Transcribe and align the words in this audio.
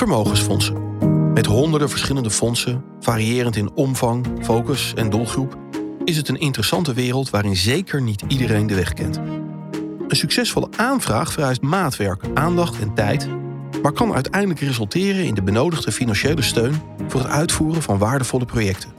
Vermogensfondsen. 0.00 0.98
Met 1.32 1.46
honderden 1.46 1.88
verschillende 1.88 2.30
fondsen, 2.30 2.84
variërend 3.00 3.56
in 3.56 3.70
omvang, 3.74 4.26
focus 4.42 4.92
en 4.94 5.10
doelgroep, 5.10 5.58
is 6.04 6.16
het 6.16 6.28
een 6.28 6.40
interessante 6.40 6.92
wereld 6.92 7.30
waarin 7.30 7.56
zeker 7.56 8.02
niet 8.02 8.24
iedereen 8.28 8.66
de 8.66 8.74
weg 8.74 8.92
kent. 8.92 9.16
Een 10.08 10.16
succesvolle 10.16 10.68
aanvraag 10.76 11.32
vereist 11.32 11.62
maatwerk, 11.62 12.22
aandacht 12.34 12.80
en 12.80 12.94
tijd, 12.94 13.28
maar 13.82 13.92
kan 13.92 14.14
uiteindelijk 14.14 14.60
resulteren 14.60 15.24
in 15.24 15.34
de 15.34 15.42
benodigde 15.42 15.92
financiële 15.92 16.42
steun 16.42 16.82
voor 17.08 17.20
het 17.20 17.30
uitvoeren 17.30 17.82
van 17.82 17.98
waardevolle 17.98 18.44
projecten. 18.44 18.92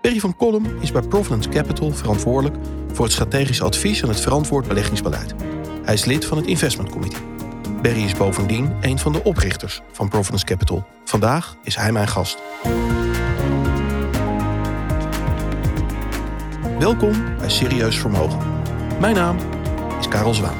Perry 0.00 0.20
van 0.20 0.36
Kolm 0.36 0.64
is 0.80 0.92
bij 0.92 1.02
Providence 1.02 1.48
Capital 1.48 1.92
verantwoordelijk 1.92 2.56
voor 2.92 3.04
het 3.04 3.14
strategisch 3.14 3.62
advies 3.62 4.02
en 4.02 4.08
het 4.08 4.20
verantwoord 4.20 4.68
beleggingsbeleid. 4.68 5.34
Hij 5.82 5.94
is 5.94 6.04
lid 6.04 6.24
van 6.24 6.36
het 6.36 6.46
Investment 6.46 6.90
Committee. 6.90 7.39
Barry 7.82 8.04
is 8.04 8.14
bovendien 8.14 8.72
een 8.80 8.98
van 8.98 9.12
de 9.12 9.24
oprichters 9.24 9.80
van 9.92 10.08
Providence 10.08 10.44
Capital. 10.44 10.86
Vandaag 11.04 11.56
is 11.62 11.76
hij 11.76 11.92
mijn 11.92 12.08
gast. 12.08 12.38
Welkom 16.78 17.36
bij 17.38 17.48
Serieus 17.48 17.98
Vermogen. 17.98 18.38
Mijn 19.00 19.14
naam 19.14 19.36
is 19.98 20.08
Karel 20.08 20.34
Zwaan. 20.34 20.56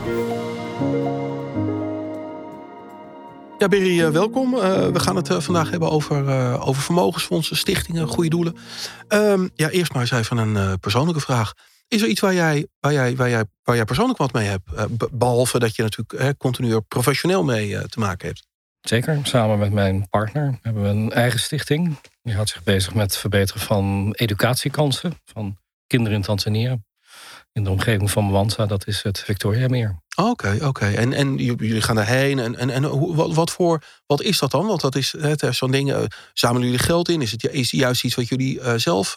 Ja, 3.58 3.68
Berry, 3.68 4.04
eh, 4.04 4.10
welkom. 4.10 4.54
Uh, 4.54 4.60
we 4.86 5.00
gaan 5.00 5.16
het 5.16 5.30
uh, 5.30 5.40
vandaag 5.40 5.70
hebben 5.70 5.90
over, 5.90 6.58
over 6.60 6.82
vermogensfondsen, 6.82 7.56
stichtingen, 7.56 8.08
goede 8.08 8.30
doelen. 8.30 8.56
Um, 9.08 9.50
ja, 9.54 9.68
eerst 9.68 9.92
maar 9.92 10.02
eens 10.02 10.10
even 10.10 10.36
een 10.36 10.78
persoonlijke 10.78 11.20
vraag. 11.20 11.54
Is 11.90 12.02
er 12.02 12.08
iets 12.08 12.20
waar 12.20 12.34
jij, 12.34 12.66
waar 12.80 12.92
jij, 12.92 13.16
waar 13.16 13.28
jij, 13.28 13.44
waar 13.62 13.76
jij 13.76 13.84
persoonlijk 13.84 14.18
wat 14.18 14.32
mee 14.32 14.46
hebt? 14.46 14.68
behalve 15.18 15.58
dat 15.58 15.76
je 15.76 15.82
natuurlijk 15.82 16.38
continu 16.38 16.80
professioneel 16.80 17.44
mee 17.44 17.88
te 17.88 17.98
maken 17.98 18.26
hebt. 18.26 18.46
Zeker. 18.80 19.18
Samen 19.22 19.58
met 19.58 19.72
mijn 19.72 20.08
partner 20.08 20.58
hebben 20.62 20.82
we 20.82 20.88
een 20.88 21.12
eigen 21.12 21.40
stichting. 21.40 21.96
Die 22.22 22.34
houdt 22.34 22.50
zich 22.50 22.62
bezig 22.62 22.94
met 22.94 23.02
het 23.02 23.16
verbeteren 23.16 23.62
van 23.62 24.14
educatiekansen 24.16 25.12
van 25.24 25.58
kinderen 25.86 26.16
in 26.16 26.24
Tanzania. 26.24 26.78
In 27.52 27.64
de 27.64 27.70
omgeving 27.70 28.10
van 28.10 28.24
Mwanza, 28.24 28.66
dat 28.66 28.86
is 28.86 29.02
het 29.02 29.20
Victoria 29.20 29.68
Meer. 29.68 30.02
Oké, 30.16 30.58
oké. 30.62 30.86
En, 30.86 31.12
en 31.12 31.36
jullie 31.36 31.82
gaan 31.82 31.96
daarheen. 31.96 32.38
En, 32.38 32.56
en, 32.56 32.70
en 32.70 33.14
wat, 33.14 33.34
wat, 33.34 33.50
voor, 33.50 33.82
wat 34.06 34.22
is 34.22 34.38
dat 34.38 34.50
dan? 34.50 34.66
Want 34.66 34.80
dat 34.80 34.94
is 34.94 35.14
zo'n 35.50 35.70
ding. 35.70 35.90
Uh, 35.90 36.02
zamelen 36.32 36.64
jullie 36.64 36.84
geld 36.84 37.08
in? 37.08 37.22
Is 37.22 37.30
het 37.30 37.44
is 37.44 37.70
juist 37.70 38.04
iets 38.04 38.14
wat 38.14 38.28
jullie 38.28 38.78
zelf 38.78 39.14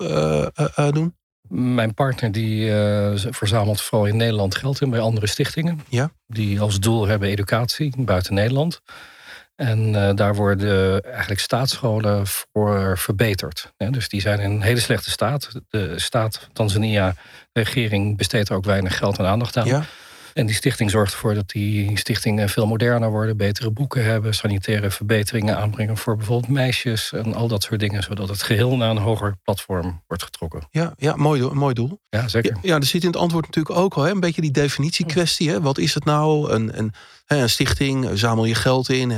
doen? 0.91 1.15
Mijn 1.49 1.93
partner 1.93 2.31
die 2.31 2.71
verzamelt 3.15 3.81
vooral 3.81 4.07
in 4.07 4.17
Nederland 4.17 4.55
geld 4.55 4.81
in 4.81 4.89
bij 4.89 4.99
andere 4.99 5.27
stichtingen. 5.27 5.81
Ja. 5.89 6.11
Die 6.27 6.59
als 6.59 6.79
doel 6.79 7.07
hebben 7.07 7.29
educatie 7.29 7.93
buiten 7.97 8.33
Nederland. 8.33 8.81
En 9.55 9.93
uh, 9.93 10.09
daar 10.13 10.35
worden 10.35 11.03
eigenlijk 11.03 11.39
staatsscholen 11.39 12.27
voor 12.27 12.97
verbeterd. 12.97 13.73
Ja, 13.77 13.89
dus 13.89 14.09
die 14.09 14.21
zijn 14.21 14.39
in 14.39 14.51
een 14.51 14.61
hele 14.61 14.79
slechte 14.79 15.09
staat. 15.09 15.49
De 15.69 15.99
staat 15.99 16.49
Tanzania, 16.53 17.15
de 17.51 17.61
regering, 17.61 18.17
besteedt 18.17 18.49
er 18.49 18.55
ook 18.55 18.65
weinig 18.65 18.97
geld 18.97 19.17
en 19.17 19.25
aandacht 19.25 19.57
aan. 19.57 19.65
Ja. 19.65 19.83
En 20.33 20.45
die 20.45 20.55
stichting 20.55 20.91
zorgt 20.91 21.13
ervoor 21.13 21.33
dat 21.33 21.49
die 21.49 21.97
stichtingen 21.97 22.49
veel 22.49 22.67
moderner 22.67 23.09
worden, 23.09 23.37
betere 23.37 23.71
boeken 23.71 24.03
hebben, 24.05 24.33
sanitaire 24.33 24.91
verbeteringen 24.91 25.57
aanbrengen 25.57 25.97
voor 25.97 26.15
bijvoorbeeld 26.15 26.51
meisjes 26.51 27.13
en 27.13 27.33
al 27.33 27.47
dat 27.47 27.63
soort 27.63 27.79
dingen, 27.79 28.03
zodat 28.03 28.29
het 28.29 28.43
geheel 28.43 28.77
naar 28.77 28.89
een 28.89 28.97
hoger 28.97 29.35
platform 29.43 30.01
wordt 30.07 30.23
getrokken. 30.23 30.67
Ja, 30.71 30.93
ja 30.97 31.15
mooi, 31.15 31.39
doel, 31.39 31.53
mooi 31.53 31.73
doel. 31.73 31.99
Ja, 32.09 32.27
zeker. 32.27 32.57
Ja, 32.61 32.75
er 32.75 32.85
zit 32.85 33.01
in 33.01 33.07
het 33.07 33.17
antwoord 33.17 33.45
natuurlijk 33.45 33.75
ook 33.77 33.93
al 33.93 34.03
hè, 34.03 34.11
een 34.11 34.19
beetje 34.19 34.41
die 34.41 34.51
definitiekwestie. 34.51 35.49
Hè? 35.49 35.61
Wat 35.61 35.77
is 35.77 35.93
het 35.93 36.05
nou? 36.05 36.51
Een, 36.51 36.77
een, 36.77 36.93
een 37.41 37.49
stichting, 37.49 38.09
zamel 38.13 38.45
je 38.45 38.55
geld 38.55 38.89
in? 38.89 39.11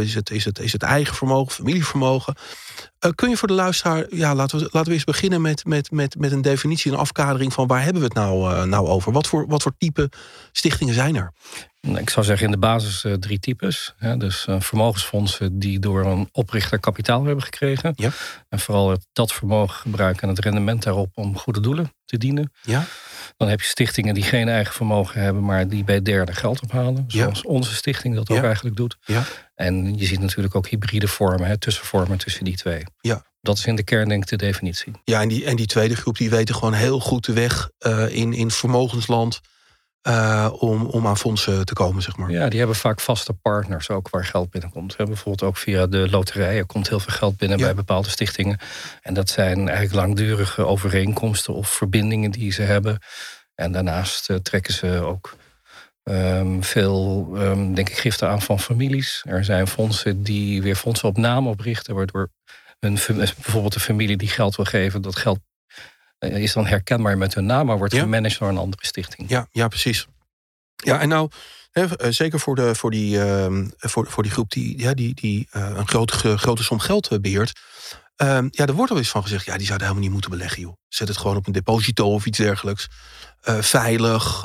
Is 0.00 0.14
het, 0.14 0.30
is, 0.30 0.44
het, 0.44 0.58
is 0.58 0.72
het 0.72 0.82
eigen 0.82 1.14
vermogen, 1.14 1.52
familievermogen? 1.52 2.34
Uh, 3.00 3.10
kun 3.14 3.28
je 3.28 3.36
voor 3.36 3.48
de 3.48 3.54
luisteraar, 3.54 4.06
ja, 4.10 4.34
laten 4.34 4.58
we, 4.58 4.68
laten 4.70 4.88
we 4.88 4.94
eens 4.94 5.04
beginnen 5.04 5.40
met, 5.40 5.64
met, 5.64 5.90
met, 5.90 6.18
met 6.18 6.32
een 6.32 6.42
definitie, 6.42 6.92
een 6.92 6.98
afkadering 6.98 7.52
van 7.52 7.66
waar 7.66 7.82
hebben 7.82 8.02
we 8.02 8.08
het 8.08 8.16
nou, 8.16 8.54
uh, 8.54 8.62
nou 8.62 8.86
over? 8.86 9.12
Wat 9.12 9.26
voor, 9.26 9.46
wat 9.46 9.62
voor 9.62 9.72
type 9.78 10.10
stichtingen 10.52 10.94
zijn 10.94 11.16
er? 11.16 11.32
Ik 11.80 12.10
zou 12.10 12.26
zeggen 12.26 12.46
in 12.46 12.52
de 12.52 12.58
basis 12.58 13.04
uh, 13.04 13.12
drie 13.12 13.38
types. 13.38 13.94
Hè, 13.96 14.16
dus 14.16 14.46
vermogensfondsen 14.58 15.58
die 15.58 15.78
door 15.78 16.06
een 16.06 16.28
oprichter 16.32 16.78
kapitaal 16.78 17.24
hebben 17.24 17.44
gekregen. 17.44 17.92
Ja. 17.96 18.10
En 18.48 18.58
vooral 18.58 18.90
het, 18.90 19.06
dat 19.12 19.32
vermogen 19.32 19.76
gebruiken 19.76 20.22
en 20.22 20.28
het 20.28 20.38
rendement 20.38 20.82
daarop 20.82 21.10
om 21.14 21.38
goede 21.38 21.60
doelen 21.60 21.92
te 22.04 22.18
dienen. 22.18 22.52
Ja. 22.62 22.84
Dan 23.36 23.48
heb 23.48 23.60
je 23.60 23.66
stichtingen 23.66 24.14
die 24.14 24.22
geen 24.22 24.48
eigen 24.48 24.74
vermogen 24.74 25.20
hebben, 25.20 25.44
maar 25.44 25.68
die 25.68 25.84
bij 25.84 26.02
derden 26.02 26.34
geld 26.34 26.62
ophalen. 26.62 27.04
Zoals 27.08 27.42
onze 27.42 27.74
stichting 27.74 28.14
dat 28.14 28.30
ook 28.30 28.42
eigenlijk 28.42 28.76
doet. 28.76 28.96
Ja. 29.04 29.24
En 29.54 29.98
je 29.98 30.06
ziet 30.06 30.20
natuurlijk 30.20 30.54
ook 30.54 30.68
hybride 30.68 31.08
vormen, 31.08 31.46
hè, 31.46 31.58
tussenvormen 31.58 32.18
tussen 32.18 32.44
die 32.44 32.56
twee. 32.56 32.84
Ja. 33.00 33.22
Dat 33.40 33.58
is 33.58 33.66
in 33.66 33.76
de 33.76 33.82
kern 33.82 34.08
denk 34.08 34.22
ik 34.22 34.28
de 34.28 34.36
definitie. 34.36 34.92
Ja, 35.04 35.20
en 35.20 35.28
die, 35.28 35.44
en 35.44 35.56
die 35.56 35.66
tweede 35.66 35.96
groep 35.96 36.16
die 36.16 36.30
weten 36.30 36.54
gewoon 36.54 36.72
heel 36.72 37.00
goed 37.00 37.24
de 37.24 37.32
weg 37.32 37.70
uh, 37.86 38.14
in, 38.14 38.32
in 38.32 38.50
vermogensland. 38.50 39.40
Uh, 40.08 40.52
om, 40.58 40.86
om 40.86 41.06
aan 41.06 41.16
fondsen 41.16 41.66
te 41.66 41.72
komen, 41.72 42.02
zeg 42.02 42.16
maar. 42.16 42.30
Ja, 42.30 42.48
die 42.48 42.58
hebben 42.58 42.76
vaak 42.76 43.00
vaste 43.00 43.32
partners 43.32 43.90
ook 43.90 44.08
waar 44.08 44.24
geld 44.24 44.50
binnenkomt. 44.50 44.96
Bijvoorbeeld 44.96 45.42
ook 45.42 45.56
via 45.56 45.86
de 45.86 46.10
loterijen 46.10 46.66
komt 46.66 46.88
heel 46.88 47.00
veel 47.00 47.14
geld 47.14 47.36
binnen 47.36 47.58
ja. 47.58 47.64
bij 47.64 47.74
bepaalde 47.74 48.08
stichtingen. 48.08 48.58
En 49.02 49.14
dat 49.14 49.30
zijn 49.30 49.68
eigenlijk 49.68 50.06
langdurige 50.06 50.66
overeenkomsten 50.66 51.54
of 51.54 51.68
verbindingen 51.68 52.30
die 52.30 52.52
ze 52.52 52.62
hebben. 52.62 52.98
En 53.54 53.72
daarnaast 53.72 54.30
uh, 54.30 54.36
trekken 54.36 54.72
ze 54.72 55.00
ook 55.00 55.36
um, 56.04 56.64
veel, 56.64 57.28
um, 57.36 57.74
denk 57.74 57.88
ik, 57.88 57.96
giften 57.96 58.28
aan 58.28 58.42
van 58.42 58.60
families. 58.60 59.22
Er 59.28 59.44
zijn 59.44 59.66
fondsen 59.66 60.22
die 60.22 60.62
weer 60.62 60.76
fondsen 60.76 61.08
op 61.08 61.16
naam 61.16 61.46
oprichten, 61.46 61.94
waardoor 61.94 62.30
een, 62.78 62.98
bijvoorbeeld 63.06 63.74
een 63.74 63.80
familie 63.80 64.16
die 64.16 64.28
geld 64.28 64.56
wil 64.56 64.64
geven, 64.64 65.02
dat 65.02 65.16
geld 65.16 65.38
is 66.20 66.52
dan 66.52 66.66
herkenbaar 66.66 67.18
met 67.18 67.34
hun 67.34 67.46
naam, 67.46 67.66
maar 67.66 67.78
wordt 67.78 67.94
ja. 67.94 68.00
gemanaged 68.00 68.38
door 68.38 68.48
een 68.48 68.58
andere 68.58 68.86
stichting. 68.86 69.28
Ja, 69.28 69.46
ja 69.50 69.68
precies. 69.68 70.06
Ja, 70.76 71.00
en 71.00 71.08
nou, 71.08 71.30
hè, 71.70 72.12
zeker 72.12 72.40
voor, 72.40 72.54
de, 72.54 72.74
voor, 72.74 72.90
die, 72.90 73.16
uh, 73.16 73.66
voor, 73.78 74.06
voor 74.06 74.22
die 74.22 74.32
groep 74.32 74.50
die, 74.50 74.78
ja, 74.78 74.94
die, 74.94 75.14
die 75.14 75.48
uh, 75.52 75.72
een 75.76 75.88
grote, 75.88 76.38
grote 76.38 76.62
som 76.62 76.78
geld 76.78 77.20
beheert. 77.22 77.60
Uh, 78.16 78.38
ja, 78.50 78.66
er 78.66 78.74
wordt 78.74 78.90
al 78.90 78.98
eens 78.98 79.10
van 79.10 79.22
gezegd, 79.22 79.44
ja, 79.44 79.56
die 79.56 79.66
zouden 79.66 79.86
helemaal 79.86 80.08
niet 80.08 80.12
moeten 80.12 80.30
beleggen, 80.30 80.62
joh. 80.62 80.74
Zet 80.88 81.08
het 81.08 81.16
gewoon 81.16 81.36
op 81.36 81.46
een 81.46 81.52
deposito 81.52 82.12
of 82.12 82.26
iets 82.26 82.38
dergelijks. 82.38 82.88
Uh, 83.48 83.62
veilig. 83.62 84.40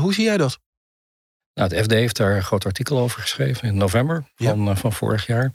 hoe 0.00 0.14
zie 0.14 0.24
jij 0.24 0.36
dat? 0.36 0.58
Nou, 1.54 1.74
het 1.74 1.84
FD 1.84 1.90
heeft 1.90 2.16
daar 2.16 2.36
een 2.36 2.44
groot 2.44 2.64
artikel 2.64 2.98
over 2.98 3.20
geschreven 3.20 3.68
in 3.68 3.76
november 3.76 4.24
van, 4.34 4.64
ja. 4.64 4.76
van 4.76 4.92
vorig 4.92 5.26
jaar. 5.26 5.50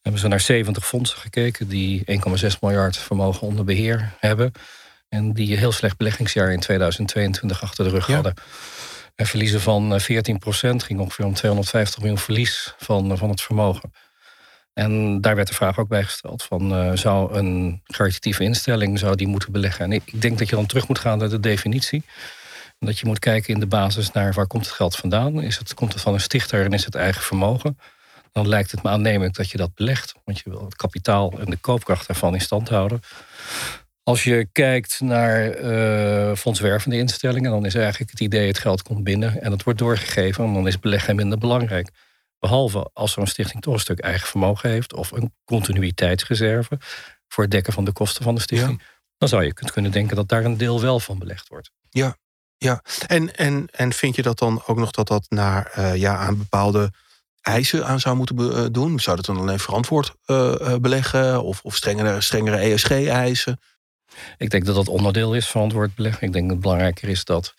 Hebben 0.00 0.20
ze 0.20 0.28
naar 0.28 0.40
70 0.40 0.86
fondsen 0.86 1.18
gekeken 1.18 1.68
die 1.68 2.02
1,6 2.06 2.58
miljard 2.60 2.96
vermogen 2.96 3.46
onder 3.46 3.64
beheer 3.64 4.12
hebben. 4.18 4.52
En 5.12 5.32
die 5.32 5.52
een 5.52 5.58
heel 5.58 5.72
slecht 5.72 5.96
beleggingsjaar 5.96 6.52
in 6.52 6.60
2022 6.60 7.62
achter 7.62 7.84
de 7.84 7.90
rug 7.90 8.06
ja. 8.06 8.14
hadden. 8.14 8.34
En 9.14 9.26
verliezen 9.26 9.60
van 9.60 10.00
14 10.00 10.38
procent 10.38 10.82
ging 10.82 11.00
ongeveer 11.00 11.24
om 11.24 11.34
250 11.34 11.98
miljoen 11.98 12.18
verlies 12.18 12.74
van, 12.78 13.18
van 13.18 13.30
het 13.30 13.40
vermogen. 13.40 13.92
En 14.74 15.20
daar 15.20 15.36
werd 15.36 15.48
de 15.48 15.54
vraag 15.54 15.78
ook 15.78 15.88
bij 15.88 16.04
gesteld: 16.04 16.42
van, 16.42 16.72
uh, 16.72 16.96
zou 16.96 17.34
een 17.34 17.82
caritatieve 17.86 18.42
instelling 18.44 18.98
zou 18.98 19.16
die 19.16 19.26
moeten 19.26 19.52
beleggen? 19.52 19.84
En 19.84 19.92
ik, 19.92 20.02
ik 20.04 20.22
denk 20.22 20.38
dat 20.38 20.48
je 20.48 20.56
dan 20.56 20.66
terug 20.66 20.88
moet 20.88 20.98
gaan 20.98 21.18
naar 21.18 21.28
de 21.28 21.40
definitie. 21.40 22.02
En 22.78 22.86
dat 22.86 22.98
je 22.98 23.06
moet 23.06 23.18
kijken 23.18 23.54
in 23.54 23.60
de 23.60 23.66
basis 23.66 24.12
naar 24.12 24.32
waar 24.32 24.46
komt 24.46 24.66
het 24.66 24.74
geld 24.74 24.96
vandaan? 24.96 25.42
Is 25.42 25.58
het, 25.58 25.74
komt 25.74 25.92
het 25.92 26.02
van 26.02 26.14
een 26.14 26.20
stichter 26.20 26.64
en 26.64 26.72
is 26.72 26.84
het 26.84 26.94
eigen 26.94 27.22
vermogen? 27.22 27.78
Dan 28.32 28.48
lijkt 28.48 28.70
het 28.70 28.82
me 28.82 28.90
aannemelijk 28.90 29.34
dat 29.34 29.50
je 29.50 29.58
dat 29.58 29.74
belegt. 29.74 30.14
Want 30.24 30.38
je 30.38 30.50
wil 30.50 30.64
het 30.64 30.76
kapitaal 30.76 31.32
en 31.38 31.50
de 31.50 31.56
koopkracht 31.56 32.06
daarvan 32.06 32.34
in 32.34 32.40
stand 32.40 32.68
houden. 32.68 33.00
Als 34.04 34.24
je 34.24 34.48
kijkt 34.52 35.00
naar 35.00 35.60
uh, 35.60 36.34
fondswervende 36.36 36.96
instellingen, 36.96 37.50
dan 37.50 37.66
is 37.66 37.74
eigenlijk 37.74 38.10
het 38.10 38.20
idee: 38.20 38.46
het 38.46 38.58
geld 38.58 38.82
komt 38.82 39.04
binnen 39.04 39.42
en 39.42 39.52
het 39.52 39.62
wordt 39.62 39.78
doorgegeven. 39.78 40.44
En 40.44 40.54
dan 40.54 40.66
is 40.66 40.78
beleggen 40.78 41.16
minder 41.16 41.38
belangrijk. 41.38 41.90
Behalve 42.38 42.90
als 42.92 43.12
zo'n 43.12 43.26
stichting 43.26 43.62
toch 43.62 43.74
een 43.74 43.80
stuk 43.80 43.98
eigen 43.98 44.28
vermogen 44.28 44.70
heeft 44.70 44.94
of 44.94 45.10
een 45.10 45.34
continuïteitsreserve 45.44 46.78
voor 47.28 47.42
het 47.42 47.52
dekken 47.52 47.72
van 47.72 47.84
de 47.84 47.92
kosten 47.92 48.24
van 48.24 48.34
de 48.34 48.40
stichting. 48.40 48.80
Ja. 48.80 48.86
Dan 49.18 49.28
zou 49.28 49.44
je 49.44 49.52
kunnen 49.52 49.90
denken 49.90 50.16
dat 50.16 50.28
daar 50.28 50.44
een 50.44 50.56
deel 50.56 50.80
wel 50.80 51.00
van 51.00 51.18
belegd 51.18 51.48
wordt. 51.48 51.70
Ja, 51.90 52.16
ja. 52.56 52.82
En, 53.06 53.36
en, 53.36 53.68
en 53.70 53.92
vind 53.92 54.16
je 54.16 54.22
dat 54.22 54.38
dan 54.38 54.62
ook 54.66 54.76
nog 54.76 54.90
dat 54.90 55.08
dat 55.08 55.26
naar, 55.28 55.72
uh, 55.78 55.96
ja, 55.96 56.16
aan 56.16 56.38
bepaalde 56.38 56.92
eisen 57.40 57.86
aan 57.86 58.00
zou 58.00 58.16
moeten 58.16 58.36
be, 58.36 58.52
uh, 58.54 58.66
doen? 58.70 59.00
Zou 59.00 59.16
dat 59.16 59.24
dan 59.24 59.38
alleen 59.38 59.58
verantwoord 59.58 60.14
uh, 60.26 60.76
beleggen 60.76 61.42
of, 61.42 61.60
of 61.62 61.76
strengere, 61.76 62.20
strengere 62.20 62.56
ESG-eisen? 62.56 63.60
Ik 64.36 64.50
denk 64.50 64.64
dat 64.64 64.74
dat 64.74 64.88
onderdeel 64.88 65.34
is, 65.34 65.48
verantwoord 65.48 65.94
beleggen. 65.94 66.26
Ik 66.26 66.32
denk 66.32 66.44
dat 66.44 66.52
het 66.52 66.62
belangrijker 66.62 67.08
is 67.08 67.24
dat 67.24 67.54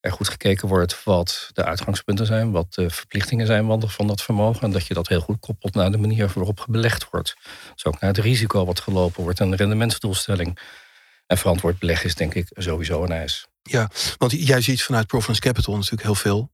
er 0.00 0.12
goed 0.12 0.28
gekeken 0.28 0.68
wordt 0.68 1.04
wat 1.04 1.50
de 1.52 1.64
uitgangspunten 1.64 2.26
zijn, 2.26 2.50
wat 2.50 2.74
de 2.74 2.90
verplichtingen 2.90 3.46
zijn 3.46 3.80
van 3.88 4.06
dat 4.06 4.22
vermogen. 4.22 4.62
En 4.62 4.70
dat 4.70 4.86
je 4.86 4.94
dat 4.94 5.08
heel 5.08 5.20
goed 5.20 5.40
koppelt 5.40 5.74
naar 5.74 5.90
de 5.90 5.98
manier 5.98 6.30
waarop 6.34 6.66
belegd 6.68 7.10
wordt. 7.10 7.36
Dus 7.74 7.84
ook 7.84 8.00
naar 8.00 8.10
het 8.10 8.18
risico 8.18 8.64
wat 8.64 8.80
gelopen 8.80 9.22
wordt 9.22 9.40
en 9.40 9.50
de 9.50 9.56
rendementsdoelstelling. 9.56 10.58
En 11.26 11.38
verantwoord 11.38 11.78
beleggen 11.78 12.06
is 12.06 12.14
denk 12.14 12.34
ik 12.34 12.50
sowieso 12.52 13.02
een 13.02 13.12
eis. 13.12 13.46
Ja, 13.62 13.90
want 14.18 14.32
jij 14.32 14.60
ziet 14.60 14.82
vanuit 14.82 15.06
Providence 15.06 15.40
Capital 15.40 15.74
natuurlijk 15.74 16.02
heel 16.02 16.14
veel 16.14 16.50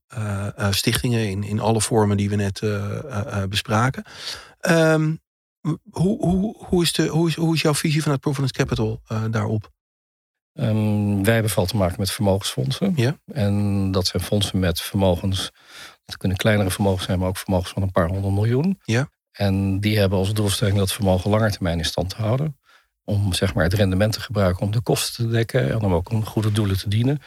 stichtingen 0.69 1.29
in, 1.29 1.43
in 1.43 1.59
alle 1.59 1.81
vormen 1.81 2.17
die 2.17 2.29
we 2.29 2.35
net 2.35 2.61
bespraken. 3.49 4.03
Um, 4.61 5.21
hoe, 5.91 6.17
hoe, 6.25 6.65
hoe, 6.65 6.83
is 6.83 6.93
de, 6.93 7.07
hoe, 7.07 7.27
is, 7.27 7.35
hoe 7.35 7.55
is 7.55 7.61
jouw 7.61 7.73
visie 7.73 8.01
vanuit 8.01 8.19
Providence 8.19 8.53
Capital 8.53 9.01
daarop? 9.31 9.75
Um, 10.53 11.23
wij 11.23 11.33
hebben 11.33 11.51
vooral 11.51 11.71
te 11.71 11.77
maken 11.77 11.95
met 11.99 12.11
vermogensfondsen. 12.11 12.93
Ja. 12.95 13.19
En 13.25 13.91
dat 13.91 14.07
zijn 14.07 14.23
fondsen 14.23 14.59
met 14.59 14.81
vermogens. 14.81 15.51
Het 16.05 16.17
kunnen 16.17 16.37
kleinere 16.37 16.71
vermogens 16.71 17.05
zijn, 17.05 17.19
maar 17.19 17.27
ook 17.27 17.37
vermogens 17.37 17.71
van 17.71 17.81
een 17.81 17.91
paar 17.91 18.07
honderd 18.07 18.33
miljoen. 18.33 18.79
Ja. 18.83 19.09
En 19.31 19.79
die 19.79 19.97
hebben 19.97 20.17
als 20.17 20.33
doelstelling 20.33 20.77
dat 20.77 20.91
vermogen 20.91 21.29
langer 21.29 21.51
termijn 21.51 21.77
in 21.77 21.85
stand 21.85 22.09
te 22.09 22.21
houden. 22.21 22.59
Om 23.03 23.33
zeg 23.33 23.53
maar, 23.53 23.63
het 23.63 23.73
rendement 23.73 24.13
te 24.13 24.19
gebruiken 24.19 24.65
om 24.65 24.71
de 24.71 24.81
kosten 24.81 25.25
te 25.25 25.31
dekken 25.31 25.69
en 25.71 25.81
om 25.81 25.93
ook 25.93 26.09
om 26.09 26.25
goede 26.25 26.51
doelen 26.51 26.77
te 26.77 26.89
dienen. 26.89 27.21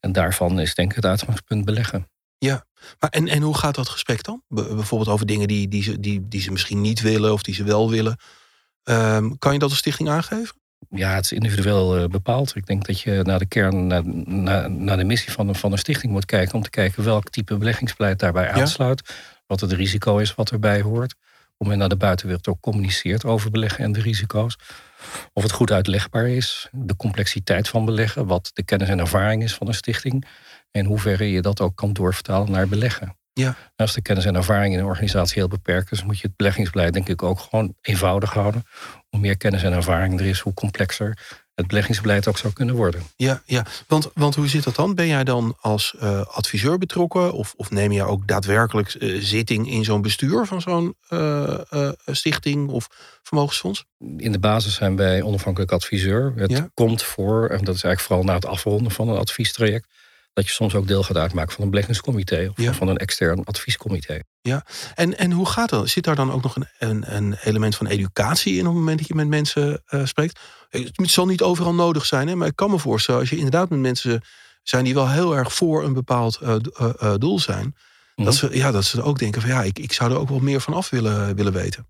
En 0.00 0.12
daarvan 0.12 0.60
is 0.60 0.74
denk 0.74 0.90
ik 0.90 0.96
het 0.96 1.06
uitgangspunt 1.06 1.64
beleggen. 1.64 2.08
Ja, 2.38 2.64
maar 2.98 3.10
en, 3.10 3.28
en 3.28 3.42
hoe 3.42 3.58
gaat 3.58 3.74
dat 3.74 3.88
gesprek 3.88 4.22
dan? 4.22 4.42
Bijvoorbeeld 4.48 5.10
over 5.10 5.26
dingen 5.26 5.48
die, 5.48 5.68
die, 5.68 5.82
ze, 5.82 6.00
die, 6.00 6.28
die 6.28 6.40
ze 6.40 6.52
misschien 6.52 6.80
niet 6.80 7.00
willen 7.00 7.32
of 7.32 7.42
die 7.42 7.54
ze 7.54 7.64
wel 7.64 7.90
willen. 7.90 8.18
Um, 8.84 9.38
kan 9.38 9.52
je 9.52 9.58
dat 9.58 9.70
als 9.70 9.78
stichting 9.78 10.08
aangeven? 10.08 10.56
Ja, 10.90 11.14
het 11.14 11.24
is 11.24 11.32
individueel 11.32 11.98
uh, 11.98 12.06
bepaald. 12.06 12.56
Ik 12.56 12.66
denk 12.66 12.86
dat 12.86 13.00
je 13.00 13.20
naar 13.22 13.38
de 13.38 13.46
kern, 13.46 13.86
naar, 13.86 14.02
naar, 14.24 14.70
naar, 14.70 14.96
de 14.96 15.04
missie 15.04 15.32
van 15.32 15.48
een, 15.48 15.54
van 15.54 15.72
een 15.72 15.78
stichting 15.78 16.12
moet 16.12 16.24
kijken. 16.24 16.54
Om 16.54 16.62
te 16.62 16.70
kijken 16.70 17.04
welk 17.04 17.30
type 17.30 17.56
beleggingsbeleid 17.56 18.18
daarbij 18.18 18.50
aansluit. 18.50 19.14
Wat 19.46 19.60
het 19.60 19.72
risico 19.72 20.16
is 20.16 20.34
wat 20.34 20.50
erbij 20.50 20.80
hoort. 20.80 21.14
Hoe 21.56 21.68
men 21.68 21.78
naar 21.78 21.88
de 21.88 21.96
buitenwereld 21.96 22.48
ook 22.48 22.60
communiceert 22.60 23.24
over 23.24 23.50
beleggen 23.50 23.84
en 23.84 23.92
de 23.92 24.00
risico's. 24.00 24.56
Of 25.32 25.42
het 25.42 25.52
goed 25.52 25.70
uitlegbaar 25.70 26.28
is. 26.28 26.68
De 26.72 26.96
complexiteit 26.96 27.68
van 27.68 27.84
beleggen. 27.84 28.26
Wat 28.26 28.50
de 28.52 28.62
kennis 28.62 28.88
en 28.88 28.98
ervaring 28.98 29.42
is 29.42 29.54
van 29.54 29.68
een 29.68 29.74
stichting. 29.74 30.26
En 30.74 30.84
hoeverre 30.84 31.30
je 31.30 31.42
dat 31.42 31.60
ook 31.60 31.76
kan 31.76 31.92
doorvertalen 31.92 32.50
naar 32.50 32.68
beleggen. 32.68 33.16
Ja. 33.32 33.56
Als 33.76 33.94
de 33.94 34.02
kennis 34.02 34.24
en 34.24 34.34
ervaring 34.34 34.74
in 34.74 34.80
een 34.80 34.84
organisatie 34.86 35.34
heel 35.38 35.48
beperkt 35.48 35.92
is, 35.92 36.04
moet 36.04 36.18
je 36.18 36.26
het 36.26 36.36
beleggingsbeleid 36.36 36.92
denk 36.92 37.08
ik 37.08 37.22
ook 37.22 37.38
gewoon 37.40 37.74
eenvoudig 37.80 38.32
houden. 38.32 38.64
Hoe 39.08 39.20
meer 39.20 39.36
kennis 39.36 39.62
en 39.62 39.72
ervaring 39.72 40.20
er 40.20 40.26
is, 40.26 40.38
hoe 40.40 40.54
complexer 40.54 41.18
het 41.54 41.66
beleggingsbeleid 41.66 42.28
ook 42.28 42.38
zou 42.38 42.52
kunnen 42.52 42.74
worden. 42.74 43.02
Ja, 43.16 43.42
ja. 43.44 43.66
Want, 43.86 44.10
want 44.14 44.34
hoe 44.34 44.48
zit 44.48 44.64
dat 44.64 44.74
dan? 44.74 44.94
Ben 44.94 45.06
jij 45.06 45.24
dan 45.24 45.56
als 45.60 45.94
uh, 46.02 46.20
adviseur 46.26 46.78
betrokken? 46.78 47.32
Of, 47.32 47.54
of 47.56 47.70
neem 47.70 47.92
je 47.92 48.02
ook 48.04 48.26
daadwerkelijk 48.26 48.94
uh, 48.94 49.22
zitting 49.22 49.70
in 49.70 49.84
zo'n 49.84 50.02
bestuur 50.02 50.46
van 50.46 50.60
zo'n 50.60 50.96
uh, 51.10 51.58
stichting 52.06 52.68
of 52.68 52.86
vermogensfonds? 53.22 53.84
In 54.16 54.32
de 54.32 54.38
basis 54.38 54.74
zijn 54.74 54.96
wij 54.96 55.22
onafhankelijk 55.22 55.72
adviseur. 55.72 56.32
Het 56.36 56.50
Ja. 56.50 56.68
komt 56.74 57.02
voor, 57.02 57.48
en 57.48 57.64
dat 57.64 57.74
is 57.74 57.82
eigenlijk 57.82 58.00
vooral 58.00 58.24
na 58.24 58.34
het 58.34 58.46
afronden 58.46 58.92
van 58.92 59.08
een 59.08 59.18
adviestraject, 59.18 59.86
dat 60.34 60.44
je 60.46 60.52
soms 60.52 60.74
ook 60.74 60.86
deel 60.86 61.02
gaat 61.02 61.16
uitmaken 61.16 61.52
van 61.52 61.64
een 61.64 61.70
beleggingscomité 61.70 62.48
of 62.50 62.64
Ja. 62.64 62.72
van 62.74 62.88
een 62.88 62.96
extern 62.96 63.44
adviescomité. 63.44 64.20
En, 64.94 65.18
en 65.18 65.30
hoe 65.32 65.46
gaat 65.48 65.68
dat? 65.70 65.88
Zit 65.88 66.04
daar 66.04 66.14
dan 66.16 66.32
ook 66.32 66.42
nog 66.42 66.56
een, 66.56 66.66
een, 66.78 67.14
een 67.16 67.34
element 67.42 67.76
van 67.76 67.86
educatie 67.86 68.52
in 68.52 68.60
op 68.60 68.66
het 68.66 68.74
moment 68.74 68.98
dat 68.98 69.08
je 69.08 69.14
met 69.14 69.28
mensen 69.28 69.82
eh, 69.86 70.04
spreekt? 70.04 70.40
Het 70.68 71.10
zal 71.10 71.26
niet 71.26 71.42
overal 71.42 71.74
nodig 71.74 72.06
zijn, 72.06 72.28
hè, 72.28 72.34
maar 72.34 72.48
ik 72.48 72.56
kan 72.56 72.70
me 72.70 72.78
voorstellen 72.78 73.20
als 73.20 73.30
je 73.30 73.36
inderdaad 73.36 73.68
met 73.70 73.78
mensen 73.78 74.22
zijn 74.62 74.84
die 74.84 74.94
wel 74.94 75.08
heel 75.10 75.36
erg 75.36 75.54
voor 75.54 75.84
een 75.84 75.92
bepaald 75.92 76.36
eh, 76.36 76.56
eh, 76.98 77.14
doel 77.18 77.38
zijn, 77.40 77.74
Mhm. 78.16 78.24
dat, 78.26 78.34
ze, 78.34 78.56
ja, 78.56 78.70
dat 78.70 78.84
ze 78.84 79.02
ook 79.02 79.18
denken 79.18 79.40
van 79.40 79.50
ja, 79.50 79.62
ik, 79.62 79.78
ik 79.78 79.92
zou 79.92 80.10
er 80.10 80.18
ook 80.18 80.28
wel 80.28 80.38
meer 80.38 80.60
van 80.60 80.74
af 80.74 80.90
willen, 80.90 81.36
willen 81.36 81.52
weten. 81.52 81.86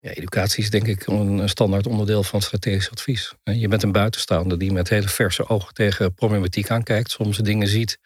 Ja, 0.00 0.10
educatie 0.10 0.62
is 0.62 0.70
denk 0.70 0.86
ik 0.86 1.06
een 1.06 1.48
standaard 1.48 1.86
onderdeel 1.86 2.22
van 2.22 2.42
strategisch 2.42 2.90
advies. 2.90 3.34
Je 3.42 3.68
bent 3.68 3.82
een 3.82 3.92
buitenstaander 3.92 4.58
die 4.58 4.72
met 4.72 4.88
hele 4.88 5.08
verse 5.08 5.48
ogen 5.48 5.74
tegen 5.74 6.14
problematiek 6.14 6.70
aankijkt. 6.70 7.10
Soms 7.10 7.36
dingen 7.38 7.68
ziet 7.68 7.98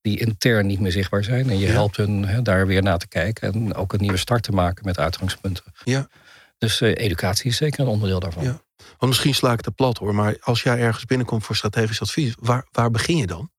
die 0.00 0.18
intern 0.18 0.66
niet 0.66 0.80
meer 0.80 0.92
zichtbaar 0.92 1.24
zijn. 1.24 1.50
En 1.50 1.58
je 1.58 1.66
Ja. 1.66 1.72
helpt 1.72 1.96
hun 1.96 2.42
daar 2.42 2.66
weer 2.66 2.82
naar 2.82 2.98
te 2.98 3.08
kijken. 3.08 3.52
En 3.52 3.74
ook 3.74 3.92
een 3.92 4.00
nieuwe 4.00 4.16
start 4.16 4.42
te 4.42 4.52
maken 4.52 4.84
met 4.84 4.98
uitgangspunten. 4.98 5.64
Ja. 5.84 6.08
Dus 6.58 6.80
eh, 6.80 6.94
educatie 6.96 7.50
is 7.50 7.56
zeker 7.56 7.80
een 7.80 7.86
onderdeel 7.86 8.20
daarvan. 8.20 8.42
Ja. 8.44 8.62
Want 8.76 9.06
misschien 9.12 9.34
sla 9.34 9.48
ik 9.50 9.56
het 9.56 9.64
te 9.64 9.70
plat 9.70 9.98
hoor, 9.98 10.14
maar 10.14 10.36
als 10.40 10.62
jij 10.62 10.78
ergens 10.78 11.04
binnenkomt 11.04 11.44
voor 11.44 11.56
strategisch 11.56 12.00
advies, 12.00 12.34
waar, 12.38 12.66
waar 12.72 12.90
begin 12.90 13.16
je 13.16 13.26
dan? 13.26 13.50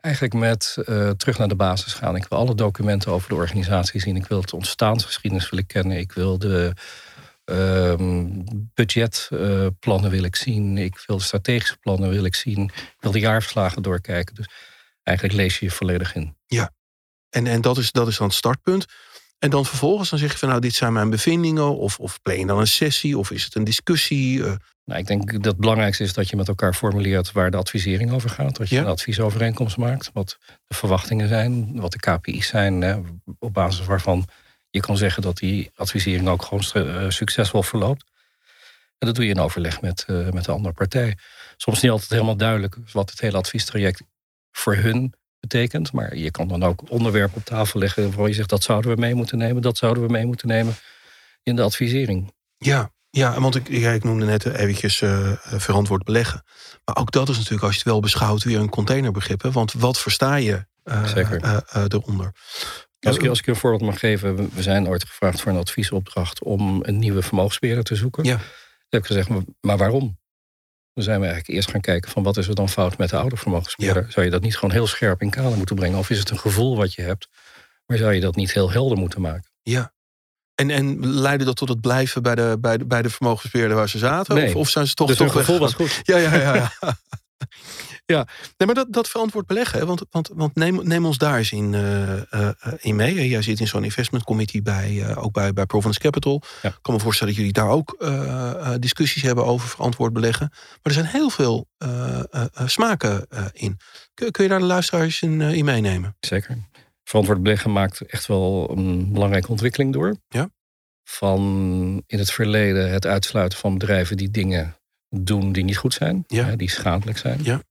Eigenlijk 0.00 0.34
met 0.34 0.76
eh, 0.84 1.10
terug 1.10 1.38
naar 1.38 1.48
de 1.48 1.56
basis 1.56 1.92
gaan. 1.92 2.16
Ik 2.16 2.26
wil 2.28 2.38
alle 2.38 2.54
documenten 2.54 3.12
over 3.12 3.28
de 3.28 3.34
organisatie 3.34 4.00
zien. 4.00 4.16
Ik 4.16 4.26
wil 4.26 4.40
het 4.40 4.52
ontstaansgeschiedenis 4.52 5.50
willen 5.50 5.66
kennen. 5.66 5.98
Ik 5.98 6.12
wil 6.12 6.38
de 6.38 6.72
ehm, 7.44 8.28
budgetplannen 8.74 10.10
wil 10.10 10.22
ik 10.22 10.36
zien. 10.36 10.78
Ik 10.78 11.02
wil 11.06 11.20
strategische 11.20 11.76
plannen 11.76 12.10
wil 12.10 12.24
ik 12.24 12.34
zien. 12.34 12.62
Ik 12.64 12.96
wil 12.98 13.10
de 13.10 13.18
jaarverslagen 13.18 13.82
doorkijken. 13.82 14.34
Dus 14.34 14.48
eigenlijk 15.02 15.36
lees 15.36 15.58
je 15.58 15.64
je 15.64 15.70
volledig 15.70 16.14
in. 16.14 16.36
En, 17.30 17.46
en 17.46 17.60
dat, 17.60 17.78
is, 17.78 17.92
dat 17.92 18.08
is 18.08 18.16
dan 18.16 18.26
het 18.26 18.36
startpunt. 18.36 18.84
En 19.38 19.50
dan 19.50 19.66
vervolgens 19.66 20.10
dan 20.10 20.18
zeg 20.18 20.32
je 20.32 20.38
van 20.38 20.48
nou, 20.48 20.60
dit 20.60 20.74
zijn 20.74 20.92
mijn 20.92 21.10
bevindingen. 21.10 21.76
Of, 21.76 21.98
of 21.98 22.22
plan 22.22 22.38
je 22.38 22.46
dan 22.46 22.58
een 22.58 22.66
sessie 22.66 23.18
of 23.18 23.30
is 23.30 23.44
het 23.44 23.54
een 23.54 23.64
discussie? 23.64 24.44
Eh, 24.44 24.52
Nou, 24.90 25.02
ik 25.02 25.08
denk 25.08 25.32
dat 25.32 25.44
het 25.44 25.56
belangrijkste 25.56 26.02
is 26.02 26.12
dat 26.12 26.28
je 26.28 26.36
met 26.36 26.48
elkaar 26.48 26.74
formuleert 26.74 27.32
waar 27.32 27.50
de 27.50 27.56
advisering 27.56 28.12
over 28.12 28.30
gaat. 28.30 28.56
Dat 28.56 28.68
je 28.68 28.74
Ja. 28.74 28.80
een 28.80 28.86
adviesovereenkomst 28.86 29.76
maakt. 29.76 30.10
Wat 30.12 30.38
de 30.66 30.74
verwachtingen 30.74 31.28
zijn, 31.28 31.80
wat 31.80 31.92
de 31.92 31.98
KPI's 31.98 32.46
zijn. 32.46 32.80
Hè, 32.80 32.96
op 33.38 33.52
basis 33.54 33.86
waarvan 33.86 34.26
je 34.70 34.80
kan 34.80 34.96
zeggen 34.96 35.22
dat 35.22 35.36
die 35.36 35.70
advisering 35.74 36.28
ook 36.28 36.42
gewoon 36.42 36.64
eh, 36.86 37.10
succesvol 37.10 37.62
verloopt. 37.62 38.04
En 38.98 39.06
dat 39.06 39.14
doe 39.14 39.24
je 39.24 39.30
in 39.30 39.38
overleg 39.40 39.80
met, 39.80 40.04
eh, 40.06 40.30
met 40.30 40.44
de 40.44 40.52
andere 40.52 40.74
partij. 40.74 41.16
Soms 41.56 41.80
niet 41.82 41.90
altijd 41.90 42.10
helemaal 42.10 42.36
duidelijk 42.36 42.76
wat 42.92 43.10
het 43.10 43.20
hele 43.20 43.36
adviestraject 43.36 44.02
voor 44.52 44.74
hun 44.76 45.14
betekent. 45.40 45.92
Maar 45.92 46.16
je 46.16 46.30
kan 46.30 46.48
dan 46.48 46.62
ook 46.62 46.90
onderwerpen 46.90 47.36
op 47.36 47.44
tafel 47.44 47.80
leggen 47.80 48.02
waarvan 48.02 48.28
je 48.28 48.34
zegt 48.34 48.48
dat 48.48 48.62
zouden 48.62 48.94
we 48.94 49.00
mee 49.00 49.14
moeten 49.14 49.38
nemen, 49.38 49.62
dat 49.62 49.76
zouden 49.76 50.02
we 50.02 50.12
mee 50.12 50.26
moeten 50.26 50.48
nemen 50.48 50.74
in 51.42 51.56
de 51.56 51.62
advisering. 51.62 52.32
ja, 52.58 52.90
ja, 53.10 53.40
want 53.40 53.54
ik, 53.54 53.68
ik 53.68 54.04
noemde 54.04 54.24
net 54.26 54.44
eventjes 54.44 55.00
eh, 55.00 55.32
verantwoord 55.42 56.04
beleggen. 56.04 56.44
Maar 56.84 56.96
ook 56.96 57.10
dat 57.10 57.28
is 57.28 57.36
natuurlijk, 57.36 57.62
als 57.62 57.72
je 57.72 57.78
het 57.78 57.88
wel 57.88 58.00
beschouwt, 58.00 58.42
weer 58.42 58.58
een 58.58 58.68
containerbegrip. 58.68 59.42
Hè? 59.42 59.50
Want 59.50 59.72
wat 59.72 59.98
versta 59.98 60.34
je 60.34 60.66
eh, 60.84 61.06
Zeker. 61.06 61.40
eh, 61.42 61.84
eronder? 61.88 62.32
Als 63.00 63.16
ik, 63.16 63.26
als 63.28 63.38
ik 63.38 63.44
je 63.44 63.50
een 63.50 63.56
voorbeeld 63.56 63.90
mag 63.90 63.98
geven, 63.98 64.36
we- 64.36 64.62
zijn 64.62 64.88
ooit 64.88 65.04
gevraagd 65.04 65.40
voor 65.40 65.52
een 65.52 65.58
adviesopdracht 65.58 66.42
om 66.42 66.78
een 66.82 66.98
nieuwe 66.98 67.22
vermogensbeheerder 67.22 67.84
te 67.84 67.94
zoeken. 67.94 68.24
Ja. 68.24 68.36
Toen 68.36 68.44
heb 68.88 69.00
ik 69.00 69.06
gezegd, 69.06 69.28
maar- 69.28 69.42
maar 69.60 69.76
waarom? 69.76 70.18
Dan 70.94 71.04
zijn 71.04 71.20
we 71.20 71.26
eigenlijk 71.26 71.56
eerst 71.56 71.70
gaan 71.70 71.80
kijken 71.80 72.10
van 72.10 72.22
wat 72.22 72.36
is 72.36 72.48
er 72.48 72.54
dan 72.54 72.68
fout 72.68 72.98
met 72.98 73.10
de 73.10 73.16
oude 73.16 73.36
vermogensbeheerder. 73.36 74.06
Zou 74.12 74.24
je 74.24 74.30
dat 74.30 74.42
niet 74.42 74.54
gewoon 74.56 74.70
heel 74.74 74.86
scherp 74.86 75.22
in 75.22 75.30
kader 75.30 75.56
moeten 75.56 75.76
brengen? 75.76 75.98
Of 75.98 76.10
is 76.10 76.18
het 76.18 76.30
een 76.30 76.38
gevoel 76.38 76.76
wat 76.76 76.94
je 76.94 77.02
hebt? 77.02 77.28
Maar 77.86 77.96
zou 77.98 78.12
je 78.12 78.20
dat 78.20 78.36
niet 78.36 78.52
heel 78.52 78.70
helder 78.70 78.98
moeten 78.98 79.20
maken? 79.20 79.50
Ja. 79.62 79.92
En, 80.60 80.70
en 80.70 81.06
leidde 81.06 81.44
dat 81.44 81.56
tot 81.56 81.68
het 81.68 81.80
blijven 81.80 82.22
bij 82.22 82.34
de, 82.34 82.56
bij 82.60 82.78
de, 82.78 82.86
bij 82.86 83.02
de 83.02 83.10
vermogensbeheerder 83.10 83.76
waar 83.76 83.88
ze 83.88 83.98
zaten? 83.98 84.34
Nee. 84.34 84.48
Of, 84.48 84.54
of 84.54 84.68
zijn 84.68 84.86
ze 84.86 84.94
toch, 84.94 85.08
dus 85.08 85.16
toch 85.16 85.32
gevoel 85.32 85.58
was 85.58 85.74
goed. 85.74 86.00
Ja, 86.02 86.16
ja, 86.16 86.34
ja. 86.34 86.54
ja. 86.54 86.72
ja. 88.14 88.26
Nee, 88.56 88.66
maar 88.66 88.74
dat, 88.74 88.86
dat 88.92 89.08
verantwoord 89.08 89.46
beleggen, 89.46 89.78
hè, 89.78 89.86
want, 89.86 90.04
want, 90.10 90.30
want 90.34 90.54
neem, 90.54 90.80
neem 90.82 91.06
ons 91.06 91.18
daar 91.18 91.38
eens 91.38 91.52
in, 91.52 91.74
eh, 91.74 92.52
in 92.76 92.96
mee. 92.96 93.28
Jij 93.28 93.42
zit 93.42 93.60
in 93.60 93.68
zo'n 93.68 93.84
investment 93.84 94.24
committee 94.24 94.62
bij, 94.62 95.02
eh, 95.02 95.24
ook 95.24 95.32
bij, 95.32 95.52
bij 95.52 95.66
Providence 95.66 96.00
Capital. 96.00 96.42
Ja. 96.62 96.68
Ik 96.68 96.78
kan 96.82 96.94
me 96.94 97.00
voorstellen 97.00 97.34
dat 97.34 97.42
jullie 97.42 97.58
daar 97.58 97.70
ook 97.70 98.04
discussies 98.78 99.22
hebben 99.22 99.44
over 99.44 99.68
verantwoord 99.68 100.12
beleggen. 100.12 100.48
Maar 100.50 100.78
er 100.82 100.92
zijn 100.92 101.06
heel 101.06 101.30
veel 101.30 101.68
smaken 102.66 103.26
in. 103.52 103.78
Kun, 104.14 104.30
kun 104.30 104.44
je 104.44 104.50
daar 104.50 104.58
de 104.58 104.64
luisteraars 104.64 105.22
in, 105.22 105.40
in 105.40 105.64
meenemen? 105.64 106.16
Zeker. 106.20 106.69
Verantwoord 107.10 107.42
beleggen 107.42 107.72
maakt 107.72 108.00
echt 108.00 108.26
wel 108.26 108.70
een 108.76 109.12
belangrijke 109.12 109.48
ontwikkeling 109.48 109.92
door. 109.92 110.16
Ja. 110.28 110.50
Van 111.04 112.02
in 112.06 112.18
het 112.18 112.32
verleden 112.32 112.90
het 112.90 113.06
uitsluiten 113.06 113.58
van 113.58 113.78
bedrijven 113.78 114.16
die 114.16 114.30
dingen 114.30 114.76
doen 115.08 115.52
die 115.52 115.64
niet 115.64 115.76
goed 115.76 115.94
zijn, 115.94 116.24
Ja. 116.26 116.56
die 116.56 116.70
schadelijk 116.70 117.18
zijn. 117.18 117.40
Ja. 117.42 117.62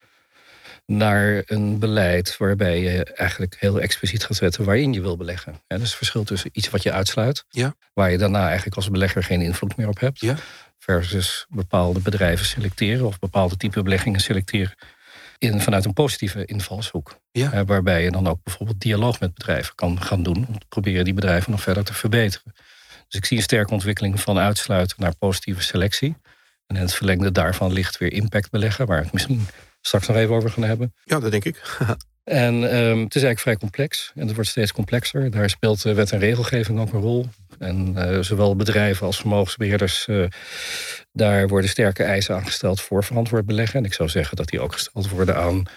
Naar 0.85 1.41
een 1.45 1.79
beleid 1.79 2.37
waarbij 2.37 2.81
je 2.81 3.03
eigenlijk 3.03 3.55
heel 3.59 3.81
expliciet 3.81 4.23
gaat 4.23 4.37
zetten 4.37 4.63
waarin 4.65 4.93
je 4.93 5.01
wil 5.01 5.17
beleggen. 5.17 5.61
Dus 5.67 5.79
het 5.81 5.93
verschil 5.93 6.23
tussen 6.23 6.49
iets 6.53 6.69
wat 6.69 6.83
je 6.83 6.91
uitsluit, 6.91 7.45
Ja. 7.49 7.75
waar 7.93 8.11
je 8.11 8.17
daarna 8.17 8.45
eigenlijk 8.45 8.75
als 8.75 8.89
belegger 8.89 9.23
geen 9.23 9.41
invloed 9.41 9.77
meer 9.77 9.87
op 9.87 9.99
hebt, 9.99 10.21
versus 10.77 11.45
bepaalde 11.49 11.99
bedrijven 11.99 12.45
selecteren 12.45 13.05
of 13.05 13.19
bepaalde 13.19 13.57
type 13.57 13.83
beleggingen 13.83 14.19
selecteren 14.19 14.75
in, 15.39 15.61
vanuit 15.61 15.85
een 15.85 15.93
positieve 15.93 16.45
invalshoek. 16.45 17.19
Ja. 17.31 17.51
Eh, 17.51 17.61
waarbij 17.65 18.03
je 18.03 18.11
dan 18.11 18.27
ook 18.27 18.43
bijvoorbeeld 18.43 18.81
dialoog 18.81 19.19
met 19.19 19.33
bedrijven 19.33 19.75
kan 19.75 20.01
gaan 20.01 20.23
doen. 20.23 20.45
Om 20.47 20.59
te 20.59 20.65
proberen 20.69 21.05
die 21.05 21.13
bedrijven 21.13 21.51
nog 21.51 21.61
verder 21.61 21.83
te 21.83 21.93
verbeteren. 21.93 22.53
Dus 23.07 23.19
ik 23.19 23.25
zie 23.25 23.37
een 23.37 23.43
sterke 23.43 23.73
ontwikkeling 23.73 24.19
van 24.19 24.37
uitsluiten 24.37 24.95
naar 24.99 25.15
positieve 25.15 25.61
selectie. 25.61 26.17
En 26.67 26.75
in 26.75 26.81
het 26.81 26.93
verlengde 26.93 27.31
daarvan 27.31 27.73
ligt 27.73 27.97
weer 27.97 28.13
impact 28.13 28.49
beleggen. 28.49 28.85
Waar 28.85 28.97
we 28.97 29.03
het 29.03 29.13
misschien 29.13 29.47
straks 29.81 30.07
nog 30.07 30.17
even 30.17 30.35
over 30.35 30.49
gaan 30.49 30.63
hebben. 30.63 30.93
Ja, 31.03 31.19
dat 31.19 31.31
denk 31.31 31.45
ik. 31.45 31.61
En 32.23 32.71
ehm, 32.71 32.99
het 32.99 33.15
is 33.15 33.23
eigenlijk 33.23 33.39
vrij 33.39 33.57
complex. 33.57 34.11
En 34.15 34.25
het 34.27 34.35
wordt 34.35 34.49
steeds 34.49 34.71
complexer. 34.71 35.31
Daar 35.31 35.49
speelt 35.49 35.81
wet 35.81 36.11
en 36.11 36.19
regelgeving 36.19 36.79
ook 36.79 36.93
een 36.93 36.99
rol. 36.99 37.25
En 37.59 37.95
zowel 38.25 38.55
bedrijven 38.55 39.05
als 39.05 39.17
vermogensbeheerders, 39.17 40.07
daar 41.11 41.47
worden 41.47 41.69
sterke 41.69 42.03
eisen 42.03 42.35
aangesteld 42.35 42.81
voor 42.81 43.03
verantwoord 43.03 43.45
beleggen. 43.45 43.79
En 43.79 43.85
ik 43.85 43.93
zou 43.93 44.09
zeggen 44.09 44.37
dat 44.37 44.47
die 44.47 44.59
ook 44.59 44.73
gesteld 44.73 45.09
worden 45.09 45.35
aan 45.35 45.67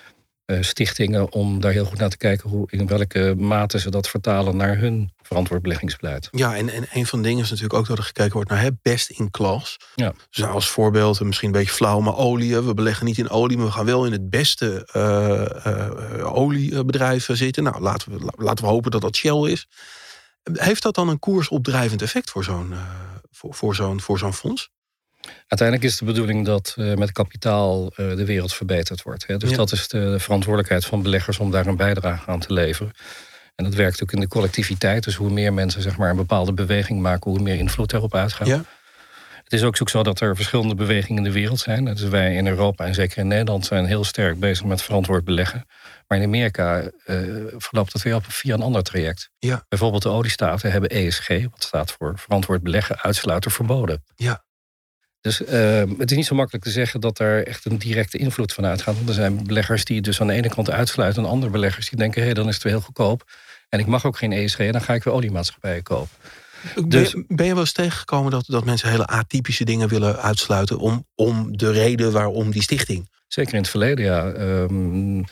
eh, 0.53 0.63
stichtingen 0.63 1.33
om 1.33 1.61
daar 1.61 1.73
heel 1.73 1.85
goed 1.85 1.99
naar 1.99 2.09
te 2.09 2.17
kijken 2.17 2.51
hoe, 2.51 2.67
in 2.71 2.87
welke 2.87 3.35
mate 3.39 3.79
ze 3.79 3.91
dat 3.91 4.09
vertalen 4.09 4.57
naar 4.57 4.79
hun 4.79 5.13
verantwoord 5.23 5.63
beleggingsbeleid. 5.63 6.29
Ja, 6.31 6.57
en, 6.57 6.69
en 6.69 6.87
een 6.93 7.07
van 7.07 7.23
de 7.23 7.29
dingen 7.29 7.43
is 7.43 7.51
natuurlijk 7.51 7.79
ook 7.79 7.87
dat 7.87 7.99
er 7.99 8.05
gekeken 8.05 8.33
wordt 8.33 8.51
naar 8.51 8.71
best 8.83 9.11
in 9.11 9.31
class. 9.31 9.77
Ja. 9.95 10.13
Dus 10.31 10.45
als 10.45 10.69
voorbeeld, 10.69 11.21
misschien 11.21 11.49
een 11.49 11.55
beetje 11.55 11.75
flauw, 11.75 12.01
maar 12.01 12.17
olie. 12.17 12.61
We 12.61 12.75
beleggen 12.75 13.07
niet 13.07 13.19
in 13.19 13.31
olie, 13.31 13.57
maar 13.57 13.67
we 13.67 13.73
gaan 13.73 13.85
wel 13.85 14.07
in 14.07 14.13
het 14.13 14.31
beste 14.31 14.89
uh, 14.97 16.35
oliebedrijf 16.35 17.29
zitten. 17.33 17.63
Nou, 17.63 17.81
laten 17.81 18.13
we, 18.13 18.33
laten 18.37 18.65
we 18.65 18.71
hopen 18.71 18.91
dat 18.91 19.01
dat 19.01 19.17
Shell 19.17 19.51
is. 19.51 19.69
Heeft 20.53 20.83
dat 20.83 20.95
dan 20.95 21.09
een 21.09 21.19
koersopdrijvend 21.19 22.03
effect 22.03 22.31
voor 22.31 22.45
zo'n 22.45 22.75
voor, 23.31 23.55
voor 23.55 23.75
zo'n 23.75 24.01
voor 24.01 24.19
zo'n 24.19 24.35
fonds? 24.35 24.71
Uiteindelijk 25.47 25.89
is 25.89 25.99
de 25.99 26.05
bedoeling 26.05 26.45
dat 26.47 26.75
uh, 26.79 26.95
met 26.95 27.13
kapitaal 27.13 27.85
uh, 27.85 28.17
de 28.17 28.25
wereld 28.25 28.55
verbeterd 28.55 29.03
wordt. 29.03 29.27
Hè? 29.27 29.37
Dus 29.37 29.53
dat 29.53 29.73
is 29.73 29.89
de 29.89 30.19
verantwoordelijkheid 30.19 30.85
van 30.85 31.03
beleggers 31.03 31.39
om 31.39 31.51
daar 31.51 31.67
een 31.67 31.77
bijdrage 31.77 32.31
aan 32.31 32.41
te 32.41 32.53
leveren. 32.53 32.93
En 33.55 33.65
dat 33.65 33.75
werkt 33.75 34.03
ook 34.03 34.13
in 34.13 34.21
de 34.21 34.29
collectiviteit. 34.29 35.05
Dus 35.05 35.15
hoe 35.15 35.31
meer 35.31 35.53
mensen 35.53 35.83
zeg 35.83 35.97
maar, 35.97 36.11
een 36.11 36.17
bepaalde 36.17 36.53
beweging 36.53 37.01
maken, 37.01 37.31
hoe 37.31 37.41
meer 37.41 37.55
invloed 37.55 37.91
daarop 37.91 38.15
uitgaat. 38.15 38.47
Ja. 38.47 38.65
Het 39.45 39.53
is 39.53 39.63
ook 39.63 39.89
zo 39.89 40.03
dat 40.03 40.21
er 40.21 40.37
verschillende 40.37 40.75
bewegingen 40.75 41.25
in 41.25 41.33
de 41.33 41.39
wereld 41.39 41.59
zijn. 41.59 41.85
Dus 41.85 42.03
wij 42.03 42.35
in 42.35 42.47
Europa 42.47 42.85
en 42.85 42.95
zeker 42.95 43.19
in 43.19 43.27
Nederland 43.29 43.67
zijn 43.67 43.85
heel 43.85 44.05
sterk 44.05 44.41
bezig 44.41 44.65
met 44.65 44.83
verantwoord 44.83 45.25
beleggen. 45.25 45.67
Maar 46.13 46.21
in 46.21 46.27
Amerika 46.27 46.83
uh, 46.83 47.45
verloopt 47.57 47.93
dat 47.93 48.03
weer 48.03 48.15
op 48.15 48.25
via 48.29 48.55
een 48.55 48.63
ander 48.63 48.83
traject. 48.83 49.31
Ja. 49.39 49.65
Bijvoorbeeld 49.69 50.03
de 50.03 50.09
oliestaten 50.09 50.71
hebben 50.73 50.91
ESG, 50.91 51.29
wat 51.29 51.63
staat 51.63 51.93
voor 51.93 52.19
verantwoord 52.19 52.63
beleggen, 52.63 53.01
uitsluiter 53.01 53.51
verboden. 53.51 54.05
Ja. 54.15 54.45
Dus 55.21 55.41
uh, 55.41 55.83
het 55.99 56.11
is 56.11 56.17
niet 56.17 56.27
zo 56.27 56.35
makkelijk 56.35 56.65
te 56.65 56.71
zeggen 56.71 57.01
dat 57.01 57.19
er 57.19 57.47
echt 57.47 57.65
een 57.65 57.79
directe 57.79 58.19
invloed 58.19 58.53
van 58.53 58.67
uitgaat. 58.67 58.95
Want 58.95 59.09
er 59.09 59.15
zijn 59.15 59.45
beleggers 59.47 59.85
die 59.85 60.01
dus 60.01 60.21
aan 60.21 60.27
de 60.27 60.33
ene 60.33 60.49
kant 60.49 60.71
uitsluiten... 60.71 61.23
en 61.23 61.29
andere 61.29 61.53
beleggers 61.53 61.89
die 61.89 61.99
denken, 61.99 62.21
hé, 62.21 62.27
hey, 62.27 62.35
dan 62.35 62.49
is 62.49 62.55
het 62.55 62.63
weer 62.63 62.73
heel 62.73 62.83
goedkoop. 62.83 63.31
En 63.69 63.79
ik 63.79 63.87
mag 63.87 64.07
ook 64.07 64.19
geen 64.19 64.33
ESG 64.33 64.59
en 64.59 64.73
dan 64.73 64.83
ga 64.83 64.95
ik 64.95 65.05
weer 65.05 65.15
oliemaatschappijen 65.15 65.83
kopen. 65.83 66.17
Dus, 66.87 67.15
ben, 67.29 67.47
je 67.47 67.53
wel 67.53 67.61
eens 67.61 67.73
tegengekomen 67.73 68.31
dat, 68.31 68.45
dat 68.47 68.65
mensen 68.65 68.91
hele 68.91 69.07
atypische 69.07 69.65
dingen 69.65 69.89
willen 69.89 70.23
uitsluiten... 70.23 70.79
om, 70.79 71.07
om 71.15 71.57
de 71.57 71.71
reden 71.71 72.13
waarom 72.13 72.51
die 72.51 72.63
stichting? 72.63 73.11
Zeker 73.27 73.55
in 73.55 73.61
het 73.61 73.69
verleden, 73.69 74.05
ja. 74.05 74.27
Um, 74.27 75.25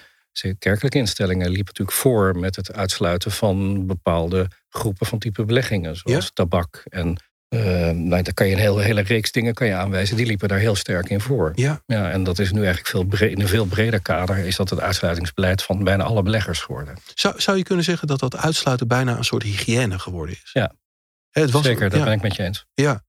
kerkelijke 0.58 0.99
instellingen 0.99 1.46
liepen 1.46 1.64
natuurlijk 1.66 1.96
voor 1.96 2.38
met 2.38 2.56
het 2.56 2.72
uitsluiten 2.72 3.30
van 3.30 3.87
bepaalde 3.87 4.49
groepen 4.68 5.06
van 5.06 5.18
type 5.18 5.44
beleggingen, 5.44 5.96
zoals 5.96 6.30
tabak 6.32 6.82
en 6.88 7.16
uh, 7.54 7.60
nou, 7.90 8.22
daar 8.22 8.34
kan 8.34 8.46
je 8.46 8.52
een 8.52 8.60
hele, 8.60 8.82
hele 8.82 9.00
reeks 9.00 9.32
dingen 9.32 9.54
kan 9.54 9.66
je 9.66 9.75
aanwijzen. 9.75 10.16
Die 10.16 10.26
liepen 10.26 10.49
daar 10.49 10.58
heel 10.58 10.75
sterk 10.75 11.08
in 11.08 11.20
voor. 11.20 11.52
Ja. 11.54 11.82
Ja, 11.87 12.10
en 12.10 12.25
dat 12.25 12.38
is 12.38 12.50
nu 12.50 12.58
eigenlijk 12.58 12.88
veel 12.88 13.04
breed, 13.04 13.30
in 13.30 13.40
een 13.40 13.49
veel 13.49 13.64
breder 13.64 14.00
kader... 14.00 14.38
is 14.38 14.56
dat 14.56 14.70
het 14.70 14.80
uitsluitingsbeleid 14.80 15.62
van 15.62 15.84
bijna 15.84 16.04
alle 16.04 16.22
beleggers 16.22 16.60
geworden. 16.60 16.96
Zou, 17.14 17.40
zou 17.40 17.56
je 17.56 17.62
kunnen 17.62 17.84
zeggen 17.84 18.08
dat 18.08 18.20
dat 18.20 18.37
uitsluiten 18.37 18.88
bijna 18.88 19.16
een 19.16 19.25
soort 19.25 19.42
hygiëne 19.42 19.99
geworden 19.99 20.34
is? 20.44 20.50
Ja, 20.52 20.72
het 21.30 21.50
was, 21.50 21.64
zeker. 21.64 21.90
Dat 21.90 22.04
ben 22.04 22.12
ik 22.12 22.22
met 22.22 22.37
je 22.37 22.42
eens. 22.42 22.66
Ja. 22.75 23.04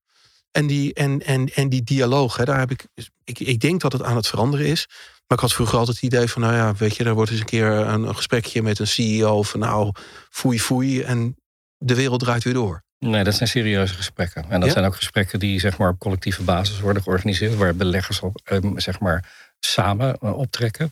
En 0.51 0.67
die, 0.67 0.93
en, 0.93 1.25
en, 1.25 1.53
en 1.53 1.69
die 1.69 1.83
dialoog, 1.83 2.37
hè, 2.37 2.45
daar 2.45 2.59
heb 2.59 2.71
ik, 2.71 2.87
ik... 3.23 3.39
Ik 3.39 3.59
denk 3.59 3.81
dat 3.81 3.91
het 3.91 4.03
aan 4.03 4.15
het 4.15 4.27
veranderen 4.27 4.65
is. 4.65 4.87
Maar 5.31 5.39
ik 5.39 5.45
had 5.45 5.55
vroeger 5.55 5.77
altijd 5.77 5.95
het 5.95 6.05
idee 6.13 6.27
van... 6.27 6.41
nou 6.41 6.53
ja, 6.53 6.73
weet 6.73 6.95
je, 6.95 7.03
er 7.03 7.13
wordt 7.13 7.31
eens 7.31 7.39
een 7.39 7.45
keer 7.45 7.67
een, 7.67 8.03
een 8.03 8.15
gesprekje 8.15 8.61
met 8.61 8.79
een 8.79 8.87
CEO... 8.87 9.43
van 9.43 9.59
nou, 9.59 9.91
foei 10.29 10.59
foei 10.59 11.01
en 11.01 11.35
de 11.77 11.95
wereld 11.95 12.19
draait 12.19 12.43
weer 12.43 12.53
door. 12.53 12.83
Nee, 12.99 13.23
dat 13.23 13.33
zijn 13.35 13.49
serieuze 13.49 13.93
gesprekken. 13.93 14.45
En 14.49 14.59
dat 14.59 14.71
zijn 14.71 14.85
ook 14.85 14.95
gesprekken 14.95 15.39
die 15.39 15.59
zeg 15.59 15.77
maar, 15.77 15.89
op 15.89 15.99
collectieve 15.99 16.43
basis 16.43 16.79
worden 16.79 17.03
georganiseerd, 17.03 17.55
waar 17.55 17.75
beleggers 17.75 18.19
op, 18.19 18.41
ehm, 18.43 18.77
zeg 18.79 18.99
maar, 18.99 19.31
samen 19.59 20.17
eh, 20.17 20.37
optrekken. 20.37 20.91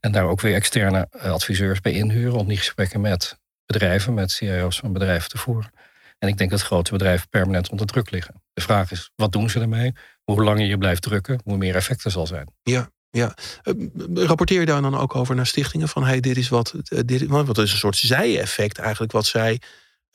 En 0.00 0.12
daar 0.12 0.24
ook 0.24 0.40
weer 0.40 0.54
externe 0.54 1.08
eh, 1.10 1.32
adviseurs 1.32 1.80
bij 1.80 1.92
inhuren 1.92 2.38
om 2.38 2.48
die 2.48 2.56
gesprekken 2.56 3.00
met 3.00 3.38
bedrijven, 3.66 4.14
met 4.14 4.30
CIO's 4.30 4.78
van 4.78 4.92
bedrijven 4.92 5.28
te 5.28 5.38
voeren. 5.38 5.70
En 6.18 6.28
ik 6.28 6.38
denk 6.38 6.50
dat 6.50 6.62
grote 6.62 6.92
bedrijven 6.92 7.28
permanent 7.28 7.70
onder 7.70 7.86
druk 7.86 8.10
liggen. 8.10 8.42
De 8.52 8.62
vraag 8.62 8.90
is, 8.90 9.10
wat 9.14 9.32
doen 9.32 9.50
ze 9.50 9.60
ermee? 9.60 9.92
Hoe 10.24 10.42
langer 10.42 10.66
je 10.66 10.78
blijft 10.78 11.02
drukken, 11.02 11.40
hoe 11.44 11.56
meer 11.56 11.74
effect 11.74 12.04
er 12.04 12.10
zal 12.10 12.26
zijn. 12.26 12.52
Ja, 12.62 12.90
ja. 13.16 13.34
Eh, 13.62 13.74
rapporteer 14.14 14.60
je 14.60 14.66
daar 14.66 14.82
dan 14.82 14.96
ook 14.96 15.14
over 15.14 15.34
naar 15.34 15.46
stichtingen 15.46 15.88
van 15.88 16.04
hey, 16.04 16.20
dit 16.20 16.36
is 16.36 16.48
wat, 16.48 16.74
dit, 17.04 17.26
want 17.26 17.48
het 17.48 17.58
is 17.58 17.72
een 17.72 17.78
soort 17.78 17.96
zij-effect 17.96 18.78
eigenlijk 18.78 19.12
wat 19.12 19.26
zij 19.26 19.60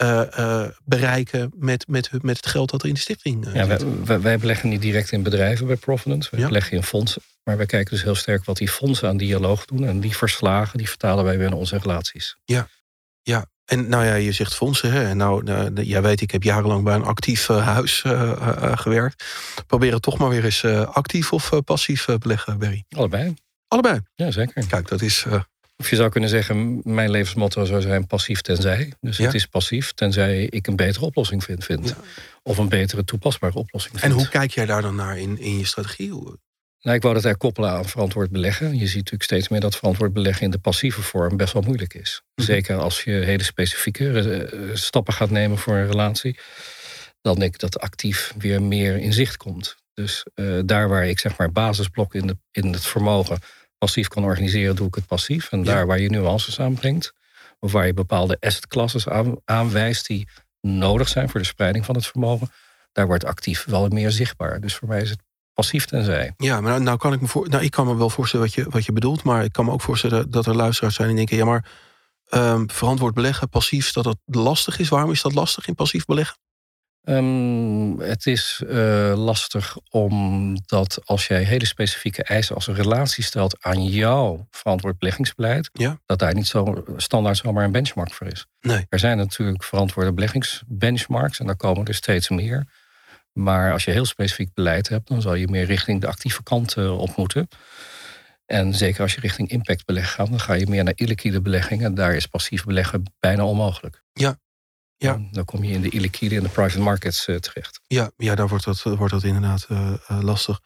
uh, 0.03 0.24
uh, 0.39 0.65
bereiken 0.84 1.51
met, 1.55 1.88
met, 1.88 2.10
met 2.22 2.38
het 2.38 2.46
geld 2.46 2.70
dat 2.70 2.81
er 2.81 2.88
in 2.88 2.93
de 2.93 3.00
stichting 3.00 3.48
uh, 3.48 3.55
ja, 3.55 3.67
wij, 3.67 4.22
wij, 4.22 4.38
beleggen 4.38 4.70
niet 4.70 4.81
direct 4.81 5.12
in 5.12 5.24
bedrijven 5.24 5.67
bij 5.67 5.75
Providence. 5.75 6.29
Wij 6.31 6.46
beleggen 6.46 6.77
in 6.77 6.84
fondsen. 6.84 7.22
Maar 7.43 7.58
wij 7.58 7.65
kijken 7.65 7.93
dus 7.93 8.03
heel 8.03 8.15
sterk 8.15 8.46
wat 8.46 8.58
die 8.58 8.70
fondsen 8.70 9.08
aan 9.08 9.17
dialoog 9.17 9.65
doen. 9.65 9.86
En 9.86 10.00
die 10.00 10.17
verslagen, 10.17 10.77
die 10.77 10.89
vertalen 10.89 11.24
wij 11.24 11.38
weer 11.38 11.48
in 11.48 11.53
onze 11.53 11.77
relaties. 11.77 12.38
Ja, 12.46 12.67
ja. 13.22 13.46
En 13.72 13.90
nou 13.90 14.06
ja, 14.06 14.16
je 14.16 14.32
zegt 14.32 14.56
fondsen. 14.56 14.92
Hè? 14.92 15.04
En 15.10 15.18
nou, 15.18 15.44
nou 15.44 15.84
jij 15.84 16.01
weet, 16.01 16.22
ik 16.22 16.32
heb 16.32 16.44
jarenlang 16.44 16.84
bij 16.84 16.96
een 16.96 17.04
actief 17.04 17.48
huis 17.48 18.04
gewerkt. 18.75 19.24
Probeer 19.68 19.94
het 19.94 20.01
toch 20.01 20.18
maar 20.18 20.30
weer 20.30 20.46
eens 20.46 20.66
actief 20.66 21.34
of 21.34 21.51
passief 21.66 22.06
beleggen, 22.20 22.60
Berry. 22.60 22.84
Allebei. 22.90 23.34
Allebei? 23.68 24.00
Ja, 24.16 24.32
zeker. 24.32 24.68
Kijk, 24.68 24.88
dat 24.88 25.01
is 25.01 25.25
of 25.82 25.90
je 25.90 25.96
zou 25.96 26.10
kunnen 26.10 26.30
zeggen, 26.30 26.82
mijn 26.84 27.12
levensmotto 27.12 27.66
zou 27.66 27.82
zijn 27.82 28.08
passief 28.08 28.42
tenzij. 28.42 28.94
Dus 29.00 29.18
het 29.18 29.34
is 29.34 29.46
passief 29.46 29.92
tenzij 29.92 30.44
ik 30.44 30.68
een 30.68 30.75
betere 30.75 31.06
oplossing 31.06 31.44
vind. 31.44 31.66
vind. 31.66 31.96
Of 32.44 32.58
een 32.58 32.70
betere 32.70 33.04
toepasbare 33.04 33.54
oplossing 33.54 34.00
vind. 34.00 34.12
En 34.12 34.18
hoe 34.18 34.30
kijk 34.30 34.51
jij 34.51 34.66
daar 34.66 34.82
dan 34.82 34.96
naar 34.96 35.18
in, 35.18 35.40
in 35.40 35.58
je 35.58 35.66
strategie? 35.66 36.13
Nou, 36.82 36.96
ik 36.96 37.02
wou 37.02 37.14
dat 37.14 37.26
er 37.26 37.38
koppelen 37.38 37.70
aan 37.70 37.86
verantwoord 37.86 38.32
beleggen. 38.32 38.78
Je 38.78 38.88
ziet 38.88 38.96
natuurlijk 38.96 39.24
steeds 39.24 39.50
meer 39.50 39.60
dat 39.60 39.76
verantwoord 39.76 40.14
beleggen 40.14 40.44
in 40.44 40.52
de 40.52 40.60
passieve 40.60 41.02
vorm 41.02 41.38
best 41.38 41.54
wel 41.54 41.62
moeilijk 41.62 41.94
is. 41.94 42.22
Mhm. 42.36 42.46
Zeker 42.46 42.78
als 42.78 43.04
je 43.04 43.12
hele 43.12 43.44
specifieke 43.44 44.20
eh, 44.20 44.76
stappen 44.76 45.14
gaat 45.14 45.30
nemen 45.30 45.58
voor 45.58 45.76
een 45.76 45.88
relatie. 45.88 46.40
Dan 47.22 47.40
denk 47.40 47.54
ik 47.54 47.60
dat 47.60 47.80
actief 47.80 48.34
weer 48.38 48.62
meer 48.62 48.98
in 48.98 49.14
zicht 49.14 49.38
komt. 49.38 49.76
Dus 49.94 50.26
uh, 50.36 50.60
daar 50.66 50.90
waar 50.90 51.08
ik 51.08 51.20
zeg 51.20 51.38
maar 51.38 51.52
basisblok 51.52 52.16
in, 52.16 52.28
de, 52.28 52.38
in 52.52 52.74
het 52.74 52.86
vermogen 52.86 53.40
passief 53.78 54.08
kan 54.08 54.24
organiseren, 54.24 54.76
doe 54.76 54.88
ik 54.88 54.96
het 54.96 55.06
passief. 55.06 55.52
En 55.52 55.64
daar 55.64 55.86
waar 55.86 56.00
je 56.00 56.10
nuances 56.10 56.60
aanbrengt, 56.60 57.14
of 57.60 57.72
waar 57.72 57.86
je 57.86 57.94
bepaalde 57.94 58.38
asset 58.40 59.08
aan, 59.08 59.36
aanwijst 59.46 60.08
die 60.08 60.28
nodig 60.62 61.08
zijn 61.08 61.30
voor 61.30 61.40
de 61.40 61.46
spreiding 61.46 61.86
van 61.86 61.96
het 61.96 62.06
vermogen, 62.06 62.52
daar 62.92 63.08
wordt 63.08 63.26
actief 63.26 63.66
wel 63.66 63.88
meer 63.88 64.12
zichtbaar. 64.12 64.62
Dus 64.62 64.76
voor 64.76 64.88
mij 64.88 65.02
is 65.02 65.10
het 65.10 65.22
passief 65.53 65.86
tenzij. 65.86 66.34
Ja, 66.38 66.62
maar 66.62 66.72
nou, 66.72 66.84
nou 66.84 66.98
kan 66.98 67.13
ik 67.13 67.22
me 67.22 67.27
voor, 67.27 67.50
nou, 67.50 67.63
ik 67.63 67.72
kan 67.72 67.88
me 67.88 67.96
wel 67.96 68.10
voorstellen 68.10 68.46
wat 68.46 68.55
je, 68.55 68.65
wat 68.70 68.86
je 68.86 68.91
bedoelt, 68.91 69.24
maar 69.24 69.43
ik 69.43 69.51
kan 69.51 69.65
me 69.65 69.72
ook 69.72 69.81
voorstellen 69.81 70.31
dat 70.31 70.46
er 70.46 70.55
luisteraars 70.55 70.96
zijn 70.96 71.08
die 71.08 71.17
denken, 71.17 71.38
ja, 71.38 71.46
maar 71.46 71.65
um, 72.29 72.70
verantwoord 72.70 73.13
beleggen, 73.13 73.50
passief, 73.50 73.91
dat 73.91 74.03
dat 74.03 74.17
lastig 74.25 74.79
is. 74.79 74.89
Waarom 74.89 75.12
is 75.12 75.22
dat 75.22 75.34
lastig 75.34 75.67
in 75.67 75.75
passief 75.75 76.05
beleggen? 76.05 76.38
Um, 77.03 78.00
het 78.00 78.25
is 78.25 78.63
uh, 78.65 79.13
lastig 79.15 79.77
omdat 79.89 81.01
als 81.03 81.27
jij 81.27 81.43
hele 81.43 81.65
specifieke 81.65 82.24
eisen 82.24 82.55
als 82.55 82.67
een 82.67 82.75
relatie 82.75 83.24
stelt 83.24 83.63
aan 83.63 83.86
jouw 83.86 84.48
verantwoord 84.51 84.98
beleggingsbeleid, 84.98 85.70
ja. 85.74 86.00
dat 86.05 86.20
daar 86.20 86.34
niet 86.34 86.48
zo 86.48 86.84
standaard 86.98 87.38
zomaar 87.38 87.63
een 87.63 87.72
benchmark 87.72 88.13
voor 88.13 88.27
is. 88.27 88.46
Nee. 88.60 88.86
Er 88.89 89.00
zijn 89.00 89.17
natuurlijk 89.17 89.63
verantwoorde 89.63 90.13
beleggingsbenchmarks 90.13 91.39
en 91.39 91.46
daar 91.46 91.55
komen 91.55 91.86
er 91.86 91.93
steeds 91.93 92.29
meer. 92.29 92.67
Maar 93.34 93.72
als 93.72 93.84
je 93.84 93.92
heel 93.92 94.06
specifiek 94.06 94.54
beleid 94.54 94.90
hebt, 94.90 95.08
dan 95.08 95.22
zal 95.22 95.34
je 95.34 95.48
meer 95.48 95.66
richting 95.66 96.02
de 96.02 96.08
actieve 96.08 96.44
kant 96.44 96.78
op 96.78 97.16
moeten. 97.16 97.48
En 98.46 98.74
zeker 98.74 99.02
als 99.02 99.14
je 99.14 99.22
richting 99.22 99.50
impact 99.50 99.86
beleggen 99.86 100.14
gaat, 100.14 100.30
dan 100.30 100.40
ga 100.40 100.54
je 100.54 100.68
meer 100.68 100.84
naar 100.84 100.94
illiquide 100.96 101.42
beleggingen. 101.42 101.94
Daar 101.94 102.16
is 102.16 102.28
passief 102.28 102.64
beleggen 102.64 103.14
bijna 103.20 103.46
onmogelijk. 103.46 104.04
Ja, 104.14 104.40
ja. 104.98 105.20
Dan 105.32 105.46
kom 105.46 105.64
je 105.64 105.74
in 105.74 105.82
de 105.82 105.90
illiquide 105.90 106.36
en 106.36 106.44
de 106.44 106.50
private 106.50 106.80
markets 106.80 107.28
uh, 107.28 107.36
terecht. 107.36 107.80
Ja, 107.88 108.12
ja, 108.18 108.36
daar 108.36 108.48
wordt 108.48 108.64
dat, 108.64 108.82
wordt 108.82 109.14
dat 109.14 109.24
inderdaad 109.24 109.68
uh, 109.72 109.94
lastig. 110.08 110.62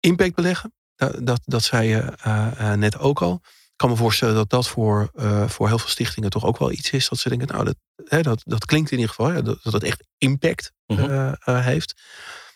Impact 0.00 0.34
beleggen, 0.34 0.74
dat, 0.96 1.26
dat, 1.26 1.40
dat 1.44 1.62
zei 1.62 1.88
je 1.88 2.12
uh, 2.26 2.72
net 2.72 2.98
ook 2.98 3.22
al. 3.22 3.40
Ik 3.78 3.86
kan 3.86 3.92
me 3.92 4.00
voorstellen 4.02 4.34
dat 4.34 4.50
dat 4.50 4.68
voor, 4.68 5.10
voor 5.46 5.68
heel 5.68 5.78
veel 5.78 5.88
stichtingen 5.88 6.30
toch 6.30 6.44
ook 6.44 6.58
wel 6.58 6.72
iets 6.72 6.90
is. 6.90 7.08
Dat 7.08 7.18
ze 7.18 7.28
denken, 7.28 7.46
nou, 7.46 7.64
dat, 7.64 7.76
hè, 8.04 8.22
dat, 8.22 8.42
dat 8.44 8.64
klinkt 8.64 8.90
in 8.90 8.98
ieder 8.98 9.14
geval, 9.14 9.32
hè, 9.32 9.42
dat, 9.42 9.58
dat 9.62 9.72
het 9.72 9.82
echt 9.82 10.04
impact 10.18 10.72
mm 10.86 11.34
heeft. 11.44 11.94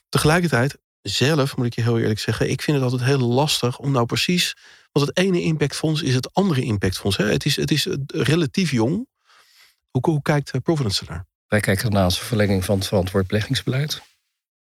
Tegelijkertijd, 0.08 0.78
zelf 1.02 1.56
moet 1.56 1.66
ik 1.66 1.74
je 1.74 1.82
heel 1.82 1.98
eerlijk 1.98 2.18
zeggen, 2.18 2.50
ik 2.50 2.62
vind 2.62 2.76
het 2.76 2.90
altijd 2.90 3.08
heel 3.08 3.28
lastig 3.28 3.78
om 3.78 3.90
nou 3.90 4.06
precies. 4.06 4.56
Want 4.92 5.06
het 5.06 5.18
ene 5.18 5.42
impactfonds 5.42 6.02
is 6.02 6.14
het 6.14 6.34
andere 6.34 6.62
impactfonds. 6.62 7.16
Hè. 7.16 7.24
Het, 7.24 7.44
is, 7.44 7.56
het 7.56 7.70
is 7.70 7.86
relatief 8.06 8.70
jong. 8.70 9.06
Hoe, 9.90 10.00
hoe 10.00 10.22
kijkt 10.22 10.50
eh, 10.50 10.60
Providence 10.60 11.04
ernaar? 11.04 11.26
Wij 11.46 11.60
kijken 11.60 11.84
ernaar 11.84 12.04
als 12.04 12.20
een 12.20 12.26
verlenging 12.26 12.64
van 12.64 12.78
het 12.78 12.86
verantwoord 12.86 13.26
beleggingsbeleid. 13.26 14.02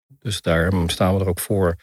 Dus 0.06 0.40
daar 0.40 0.72
staan 0.86 1.14
we 1.14 1.20
er 1.20 1.28
ook 1.28 1.40
voor 1.40 1.76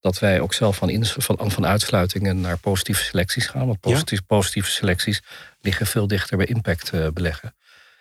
dat 0.00 0.18
wij 0.18 0.40
ook 0.40 0.54
zelf 0.54 0.76
van, 0.76 1.04
van, 1.04 1.50
van 1.50 1.66
uitsluitingen 1.66 2.40
naar 2.40 2.58
positieve 2.58 3.02
selecties 3.02 3.46
gaan. 3.46 3.66
Want 3.66 3.80
positieve, 3.80 4.22
positieve 4.22 4.70
selecties 4.70 5.22
liggen 5.60 5.86
veel 5.86 6.06
dichter 6.06 6.36
bij 6.36 6.46
impact 6.46 6.92
uh, 6.94 7.08
beleggen. 7.08 7.54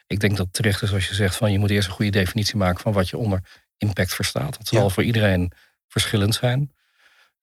ik 0.08 0.20
denk 0.20 0.38
dat 0.38 0.46
het 0.46 0.56
terecht 0.56 0.82
is 0.82 0.94
als 0.94 1.08
je 1.08 1.14
zegt 1.14 1.36
van 1.36 1.52
je 1.52 1.60
moet 1.60 1.70
eerst 1.70 1.88
een 1.88 1.94
goede 1.94 2.12
definitie 2.12 2.56
maken 2.56 2.82
van 2.82 2.94
wat 2.94 3.10
je 3.10 3.18
onder 3.18 3.42
impact 3.78 4.14
verstaat. 4.14 4.58
Dat 4.58 4.68
zal 4.68 4.90
voor 4.90 5.04
iedereen 5.04 5.52
verschillend 5.88 6.36
zijn. 6.36 6.72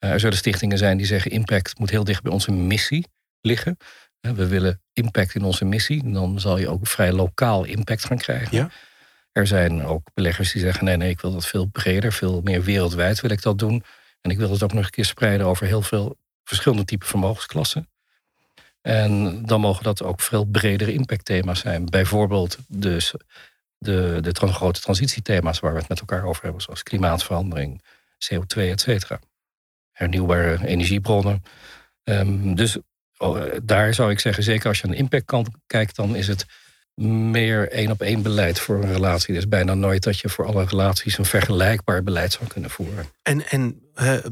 Uh, 0.00 0.10
er 0.10 0.20
zullen 0.20 0.36
stichtingen 0.36 0.78
zijn 0.78 0.96
die 0.96 1.06
zeggen 1.06 1.30
impact 1.30 1.78
moet 1.78 1.90
heel 1.90 2.04
dicht 2.04 2.22
bij 2.22 2.32
onze 2.32 2.52
missie 2.52 3.06
liggen. 3.40 3.76
we 4.20 4.46
willen 4.46 4.82
impact 4.92 5.34
in 5.34 5.44
onze 5.44 5.64
missie. 5.64 6.12
Dan 6.12 6.40
zal 6.40 6.58
je 6.58 6.68
ook 6.68 6.86
vrij 6.86 7.12
lokaal 7.12 7.64
impact 7.64 8.04
gaan 8.04 8.18
krijgen. 8.18 8.56
Ja. 8.56 8.70
Er 9.32 9.46
zijn 9.46 9.84
ook 9.84 10.08
beleggers 10.14 10.52
die 10.52 10.62
zeggen: 10.62 10.84
nee, 10.84 10.96
nee, 10.96 11.10
ik 11.10 11.20
wil 11.20 11.32
dat 11.32 11.46
veel 11.46 11.64
breder, 11.64 12.12
veel 12.12 12.40
meer 12.44 12.62
wereldwijd 12.62 13.20
wil 13.20 13.30
ik 13.30 13.42
dat 13.42 13.58
doen. 13.58 13.84
En 14.26 14.32
ik 14.32 14.38
wil 14.38 14.50
het 14.50 14.62
ook 14.62 14.72
nog 14.72 14.84
een 14.84 14.90
keer 14.90 15.04
spreiden 15.04 15.46
over 15.46 15.66
heel 15.66 15.82
veel 15.82 16.16
verschillende 16.44 16.84
typen 16.84 17.08
vermogensklassen. 17.08 17.88
En 18.80 19.42
dan 19.46 19.60
mogen 19.60 19.84
dat 19.84 20.02
ook 20.02 20.20
veel 20.20 20.44
bredere 20.44 20.92
impactthema's 20.92 21.60
zijn. 21.60 21.84
Bijvoorbeeld 21.84 22.58
dus 22.68 23.14
de, 23.78 24.18
de 24.20 24.34
grote 24.34 24.80
transitiethema's 24.80 25.60
waar 25.60 25.72
we 25.72 25.78
het 25.78 25.88
met 25.88 26.00
elkaar 26.00 26.24
over 26.24 26.42
hebben, 26.42 26.62
zoals 26.62 26.82
klimaatverandering, 26.82 27.82
CO2, 28.24 28.56
et 28.56 28.80
cetera. 28.80 29.20
Hernieuwbare 29.92 30.66
energiebronnen. 30.66 31.42
Um, 32.04 32.54
dus 32.54 32.78
oh, 33.16 33.42
daar 33.62 33.94
zou 33.94 34.10
ik 34.10 34.20
zeggen, 34.20 34.42
zeker 34.42 34.68
als 34.68 34.78
je 34.78 34.84
aan 34.84 34.90
de 34.90 34.96
impactkant 34.96 35.48
kijkt, 35.66 35.96
dan 35.96 36.16
is 36.16 36.26
het 36.26 36.46
meer 37.04 37.70
één 37.70 37.90
op 37.90 38.00
één 38.00 38.22
beleid 38.22 38.60
voor 38.60 38.76
een 38.82 38.92
relatie. 38.92 39.34
Dus 39.34 39.48
bijna 39.48 39.74
nooit 39.74 40.02
dat 40.02 40.18
je 40.18 40.28
voor 40.28 40.46
alle 40.46 40.64
relaties 40.64 41.18
een 41.18 41.24
vergelijkbaar 41.24 42.02
beleid 42.02 42.32
zou 42.32 42.46
kunnen 42.46 42.70
voeren. 42.70 43.06
En, 43.22 43.48
en 43.48 43.80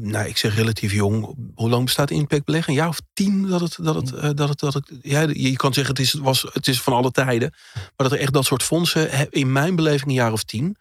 nou, 0.01 0.27
ik 0.27 0.37
zeg 0.37 0.55
relatief 0.55 0.91
jong. 0.91 1.35
Hoe 1.55 1.69
lang 1.69 1.85
bestaat 1.85 2.11
Impact 2.11 2.45
beleggen? 2.45 2.73
Een 2.73 2.79
jaar 2.79 2.87
of 2.87 3.01
tien 3.13 3.47
dat 3.47 3.61
het. 3.61 3.77
Dat 3.81 3.95
het, 3.95 4.11
uh, 4.11 4.21
dat 4.21 4.49
het, 4.49 4.59
dat 4.59 4.73
het 4.73 4.91
ja, 5.01 5.21
je 5.21 5.55
kan 5.55 5.73
zeggen, 5.73 5.93
het 5.93 6.03
is, 6.03 6.13
was, 6.13 6.45
het 6.53 6.67
is 6.67 6.81
van 6.81 6.93
alle 6.93 7.11
tijden. 7.11 7.53
Maar 7.73 7.91
dat 7.95 8.11
er 8.11 8.19
echt 8.19 8.33
dat 8.33 8.45
soort 8.45 8.63
fondsen, 8.63 9.31
in 9.31 9.51
mijn 9.51 9.75
beleving, 9.75 10.09
een 10.09 10.13
jaar 10.13 10.31
of 10.31 10.43
tien. 10.43 10.77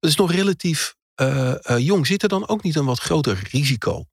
Dat 0.00 0.10
is 0.10 0.16
nog 0.16 0.32
relatief 0.32 0.94
uh, 1.16 1.54
uh, 1.70 1.78
jong. 1.78 2.06
Zit 2.06 2.22
er 2.22 2.28
dan 2.28 2.48
ook 2.48 2.62
niet 2.62 2.76
een 2.76 2.84
wat 2.84 2.98
groter 2.98 3.48
risico 3.50 4.06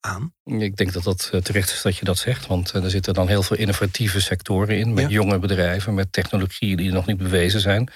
aan? 0.00 0.34
Ik 0.44 0.76
denk 0.76 0.92
dat 0.92 1.02
dat 1.02 1.30
terecht 1.42 1.70
is 1.70 1.82
dat 1.82 1.96
je 1.96 2.04
dat 2.04 2.18
zegt. 2.18 2.46
Want 2.46 2.72
er 2.72 2.90
zitten 2.90 3.14
dan 3.14 3.28
heel 3.28 3.42
veel 3.42 3.56
innovatieve 3.56 4.20
sectoren 4.20 4.78
in. 4.78 4.94
Met 4.94 5.10
jonge 5.10 5.38
bedrijven, 5.38 5.94
met 5.94 6.12
technologieën 6.12 6.76
die 6.76 6.92
nog 6.92 7.06
niet 7.06 7.16
bewezen 7.16 7.60
zijn. 7.60 7.90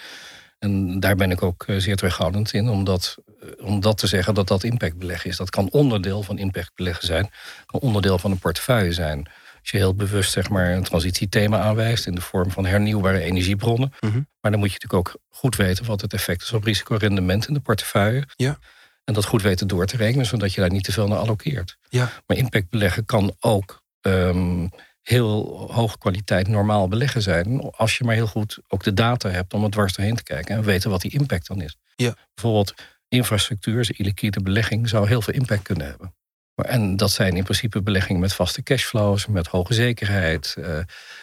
En 0.65 1.01
daar 1.01 1.17
ben 1.17 1.31
ik 1.31 1.43
ook 1.43 1.65
zeer 1.77 1.97
terughoudend 1.97 2.53
in, 2.53 2.69
omdat 2.69 3.17
eh, 3.41 3.67
om 3.67 3.81
dat 3.81 3.99
te 3.99 4.07
zeggen 4.07 4.35
dat 4.35 4.49
dat 4.49 4.65
impactbeleggen 4.65 5.31
is. 5.31 5.37
Dat 5.37 5.51
kan 5.51 5.71
onderdeel 5.71 6.23
van 6.23 6.39
impactbeleggen 6.39 7.07
zijn, 7.07 7.31
kan 7.67 7.81
onderdeel 7.81 8.19
van 8.19 8.31
een 8.31 8.39
portefeuille 8.39 8.93
zijn. 8.93 9.29
Als 9.61 9.71
je 9.71 9.77
heel 9.77 9.95
bewust 9.95 10.33
zeg 10.33 10.49
maar, 10.49 10.71
een 10.71 10.83
transitiethema 10.83 11.59
aanwijst 11.59 12.07
in 12.07 12.15
de 12.15 12.21
vorm 12.21 12.51
van 12.51 12.67
hernieuwbare 12.67 13.21
energiebronnen. 13.21 13.93
Mhm. 14.01 14.21
Maar 14.41 14.51
dan 14.51 14.61
moet 14.61 14.73
je 14.73 14.79
natuurlijk 14.81 15.09
ook 15.09 15.21
goed 15.29 15.57
weten 15.57 15.85
wat 15.85 16.01
het 16.01 16.13
effect 16.13 16.43
is 16.43 16.53
op 16.53 16.65
risicorendement 16.65 17.49
in 17.49 17.55
de 17.55 17.61
portefeuille. 17.61 18.25
Ja. 18.37 18.59
En 19.05 19.15
dat 19.15 19.25
goed 19.25 19.43
weten 19.43 19.67
door 19.67 19.87
te 19.87 19.97
rekenen, 19.97 20.27
zodat 20.27 20.55
je 20.55 20.61
daar 20.61 20.71
niet 20.71 20.85
te 20.85 20.93
veel 20.93 21.09
naar 21.09 21.19
allokeert. 21.19 21.77
Ja. 21.89 22.11
Maar 22.27 22.37
impactbeleggen 22.37 23.05
kan 23.05 23.37
ook 23.41 23.83
um, 24.01 24.71
heel 25.03 25.69
hoge 25.73 25.99
kwaliteit 25.99 26.49
normaal 26.49 26.89
beleggen 26.89 27.23
zijn. 27.23 27.71
Als 27.71 27.99
je 27.99 28.05
maar 28.05 28.15
heel 28.15 28.27
goed 28.27 28.59
ook 28.69 28.83
de 28.83 28.95
data 28.95 29.29
hebt 29.29 29.55
om 29.55 29.63
het 29.63 29.73
dwars 29.73 29.93
doorheen 29.93 30.17
te 30.17 30.23
kijken 30.23 30.57
en 30.57 30.63
weten 30.63 30.91
wat 30.91 31.01
die 31.01 31.13
impact 31.13 31.47
dan 31.47 31.61
is. 31.61 31.77
Ja. 31.97 32.17
Bijvoorbeeld 32.35 32.75
infrastructuur, 33.09 33.89
illiquide 33.97 34.41
belegging, 34.41 34.89
zou 34.89 35.09
heel 35.09 35.23
veel 35.23 35.35
impact 35.35 35.63
kunnen 35.63 35.87
hebben. 35.87 36.15
En 36.55 36.97
dat 36.97 37.11
zijn 37.11 37.37
in 37.37 37.43
principe 37.43 37.83
beleggingen 37.83 38.21
met 38.21 38.35
vaste 38.35 38.63
cashflows, 38.63 39.27
met 39.27 39.47
hoge 39.47 39.75
zekerheid. 39.75 40.55
Eh, 40.59 40.79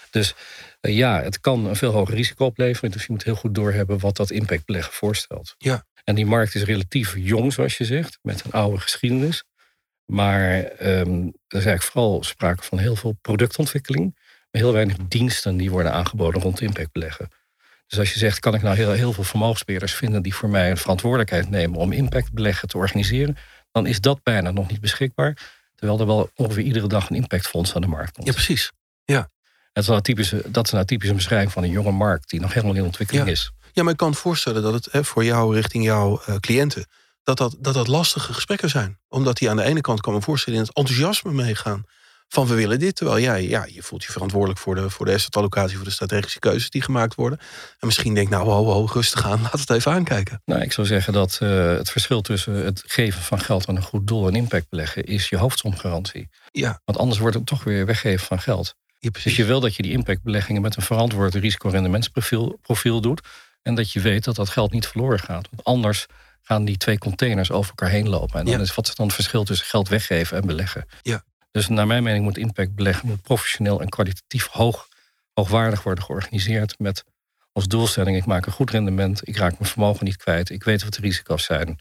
dus 0.09 0.35
eh, 0.81 0.95
ja, 0.95 1.21
het 1.21 1.39
kan 1.39 1.65
een 1.65 1.75
veel 1.75 1.91
hoger 1.91 2.15
risico 2.15 2.45
opleveren. 2.45 2.91
Dus 2.91 3.05
je 3.05 3.11
moet 3.11 3.23
heel 3.23 3.35
goed 3.35 3.55
doorhebben 3.55 3.99
wat 3.99 4.15
dat 4.15 4.31
impactbeleggen 4.31 4.93
voorstelt. 4.93 5.55
Ja. 5.57 5.85
En 6.03 6.15
die 6.15 6.25
markt 6.25 6.55
is 6.55 6.63
relatief 6.63 7.15
jong, 7.17 7.53
zoals 7.53 7.77
je 7.77 7.85
zegt, 7.85 8.19
met 8.21 8.43
een 8.45 8.51
oude 8.51 8.79
geschiedenis. 8.79 9.43
Maar 10.05 10.55
um, 10.57 11.23
er 11.47 11.57
is 11.57 11.65
eigenlijk 11.65 11.83
vooral 11.83 12.23
sprake 12.23 12.63
van 12.63 12.77
heel 12.77 12.95
veel 12.95 13.17
productontwikkeling. 13.21 14.15
Maar 14.51 14.61
heel 14.61 14.73
weinig 14.73 14.97
diensten 15.07 15.57
die 15.57 15.71
worden 15.71 15.93
aangeboden 15.93 16.41
rond 16.41 16.61
impactbeleggen. 16.61 17.29
Dus 17.87 17.99
als 17.99 18.13
je 18.13 18.19
zegt, 18.19 18.39
kan 18.39 18.53
ik 18.53 18.61
nou 18.61 18.75
heel, 18.75 18.91
heel 18.91 19.13
veel 19.13 19.23
vermogensbeheerders 19.23 19.93
vinden 19.93 20.21
die 20.21 20.35
voor 20.35 20.49
mij 20.49 20.69
een 20.69 20.77
verantwoordelijkheid 20.77 21.49
nemen 21.49 21.79
om 21.79 21.91
impactbeleggen 21.91 22.67
te 22.67 22.77
organiseren, 22.77 23.37
dan 23.71 23.85
is 23.85 24.01
dat 24.01 24.23
bijna 24.23 24.51
nog 24.51 24.69
niet 24.69 24.81
beschikbaar. 24.81 25.37
Terwijl 25.75 25.99
er 25.99 26.05
wel 26.05 26.31
ongeveer 26.35 26.63
iedere 26.63 26.87
dag 26.87 27.09
een 27.09 27.15
impactfonds 27.15 27.75
aan 27.75 27.81
de 27.81 27.87
markt 27.87 28.11
komt. 28.11 28.27
Ja, 28.27 28.33
precies. 28.33 28.71
Ja. 29.05 29.29
Dat 29.73 29.83
is, 29.83 29.89
nou 29.89 30.01
typische, 30.01 30.43
dat 30.47 30.65
is 30.65 30.71
nou 30.71 30.85
typisch 30.85 31.09
een 31.09 31.15
beschrijving 31.15 31.51
van 31.51 31.63
een 31.63 31.69
jonge 31.69 31.91
markt 31.91 32.29
die 32.29 32.39
nog 32.39 32.53
helemaal 32.53 32.75
in 32.75 32.83
ontwikkeling 32.83 33.27
is. 33.27 33.51
Ja, 33.73 33.83
maar 33.83 33.91
ik 33.91 33.97
kan 33.97 34.15
voorstellen 34.15 34.61
dat 34.61 34.73
het 34.73 34.87
hè, 34.91 35.03
voor 35.03 35.23
jou 35.23 35.55
richting 35.55 35.83
jouw 35.83 36.21
uh, 36.29 36.35
cliënten, 36.35 36.85
dat 37.23 37.37
dat, 37.37 37.55
dat 37.59 37.73
dat 37.73 37.87
lastige 37.87 38.33
gesprekken 38.33 38.69
zijn. 38.69 38.99
Omdat 39.07 39.37
die 39.37 39.49
aan 39.49 39.55
de 39.55 39.63
ene 39.63 39.81
kant 39.81 40.01
kan 40.01 40.13
me 40.13 40.21
voorstellen 40.21 40.59
in 40.59 40.65
het 40.65 40.75
enthousiasme 40.75 41.31
meegaan 41.31 41.85
van 42.33 42.47
we 42.47 42.55
willen 42.55 42.79
dit. 42.79 42.95
Terwijl 42.95 43.19
jij, 43.19 43.47
ja, 43.47 43.65
je 43.65 43.83
voelt 43.83 44.03
je 44.03 44.11
verantwoordelijk 44.11 44.59
voor 44.59 44.75
de, 44.75 44.89
voor 44.89 45.05
de 45.05 45.13
assetallocatie, 45.13 45.75
voor 45.75 45.85
de 45.85 45.91
strategische 45.91 46.39
keuzes 46.39 46.69
die 46.69 46.81
gemaakt 46.81 47.15
worden. 47.15 47.39
En 47.79 47.87
misschien 47.87 48.13
denk 48.13 48.29
nou, 48.29 48.49
ho, 48.49 48.65
ho, 48.65 48.85
rustig 48.85 49.25
aan, 49.25 49.41
laat 49.51 49.59
het 49.59 49.69
even 49.69 49.91
aankijken. 49.91 50.41
Nou, 50.45 50.61
ik 50.61 50.71
zou 50.71 50.87
zeggen 50.87 51.13
dat 51.13 51.39
uh, 51.43 51.75
het 51.77 51.91
verschil 51.91 52.21
tussen 52.21 52.53
het 52.53 52.83
geven 52.87 53.21
van 53.21 53.39
geld 53.39 53.67
aan 53.67 53.75
een 53.75 53.81
goed 53.81 54.07
doel 54.07 54.27
en 54.27 54.35
impact 54.35 54.69
beleggen 54.69 55.03
is 55.03 55.29
je 55.29 55.37
hoofdsomgarantie. 55.37 56.29
Ja. 56.51 56.81
Want 56.85 56.97
anders 56.97 57.19
wordt 57.19 57.35
het 57.35 57.45
toch 57.45 57.63
weer 57.63 57.85
weggeven 57.85 58.25
van 58.25 58.41
geld. 58.41 58.75
Ja, 58.99 59.09
dus 59.23 59.35
je 59.35 59.45
wil 59.45 59.59
dat 59.59 59.75
je 59.75 59.83
die 59.83 59.91
impactbeleggingen 59.91 60.61
met 60.61 60.75
een 60.75 60.81
verantwoord 60.81 61.35
risicorendementsprofiel 61.35 62.59
profiel 62.61 63.01
doet. 63.01 63.21
En 63.61 63.75
dat 63.75 63.91
je 63.91 63.99
weet 63.99 64.23
dat 64.23 64.35
dat 64.35 64.49
geld 64.49 64.71
niet 64.71 64.87
verloren 64.87 65.19
gaat. 65.19 65.47
Want 65.51 65.63
anders 65.63 66.05
gaan 66.41 66.65
die 66.65 66.77
twee 66.77 66.97
containers 66.97 67.51
over 67.51 67.69
elkaar 67.69 67.89
heen 67.89 68.09
lopen. 68.09 68.39
En 68.39 68.45
dan 68.45 68.61
is 68.61 68.75
wat 68.75 68.87
is 68.87 68.95
dan 68.95 69.05
het 69.05 69.15
verschil 69.15 69.43
tussen 69.43 69.67
geld 69.67 69.89
weggeven 69.89 70.37
en 70.37 70.47
beleggen? 70.47 70.85
Ja. 71.01 71.23
Dus 71.51 71.67
naar 71.67 71.87
mijn 71.87 72.03
mening 72.03 72.23
moet 72.23 72.37
impactbeleggen 72.37 73.07
moet 73.07 73.21
professioneel 73.21 73.81
en 73.81 73.89
kwalitatief 73.89 74.47
hoog, 74.47 74.87
hoogwaardig 75.33 75.83
worden 75.83 76.03
georganiseerd. 76.03 76.79
Met 76.79 77.03
als 77.51 77.67
doelstelling: 77.67 78.17
ik 78.17 78.25
maak 78.25 78.45
een 78.45 78.51
goed 78.51 78.69
rendement, 78.69 79.27
ik 79.27 79.37
raak 79.37 79.59
mijn 79.59 79.71
vermogen 79.71 80.05
niet 80.05 80.17
kwijt, 80.17 80.49
ik 80.49 80.63
weet 80.63 80.83
wat 80.83 80.93
de 80.93 81.01
risico's 81.01 81.43
zijn. 81.43 81.79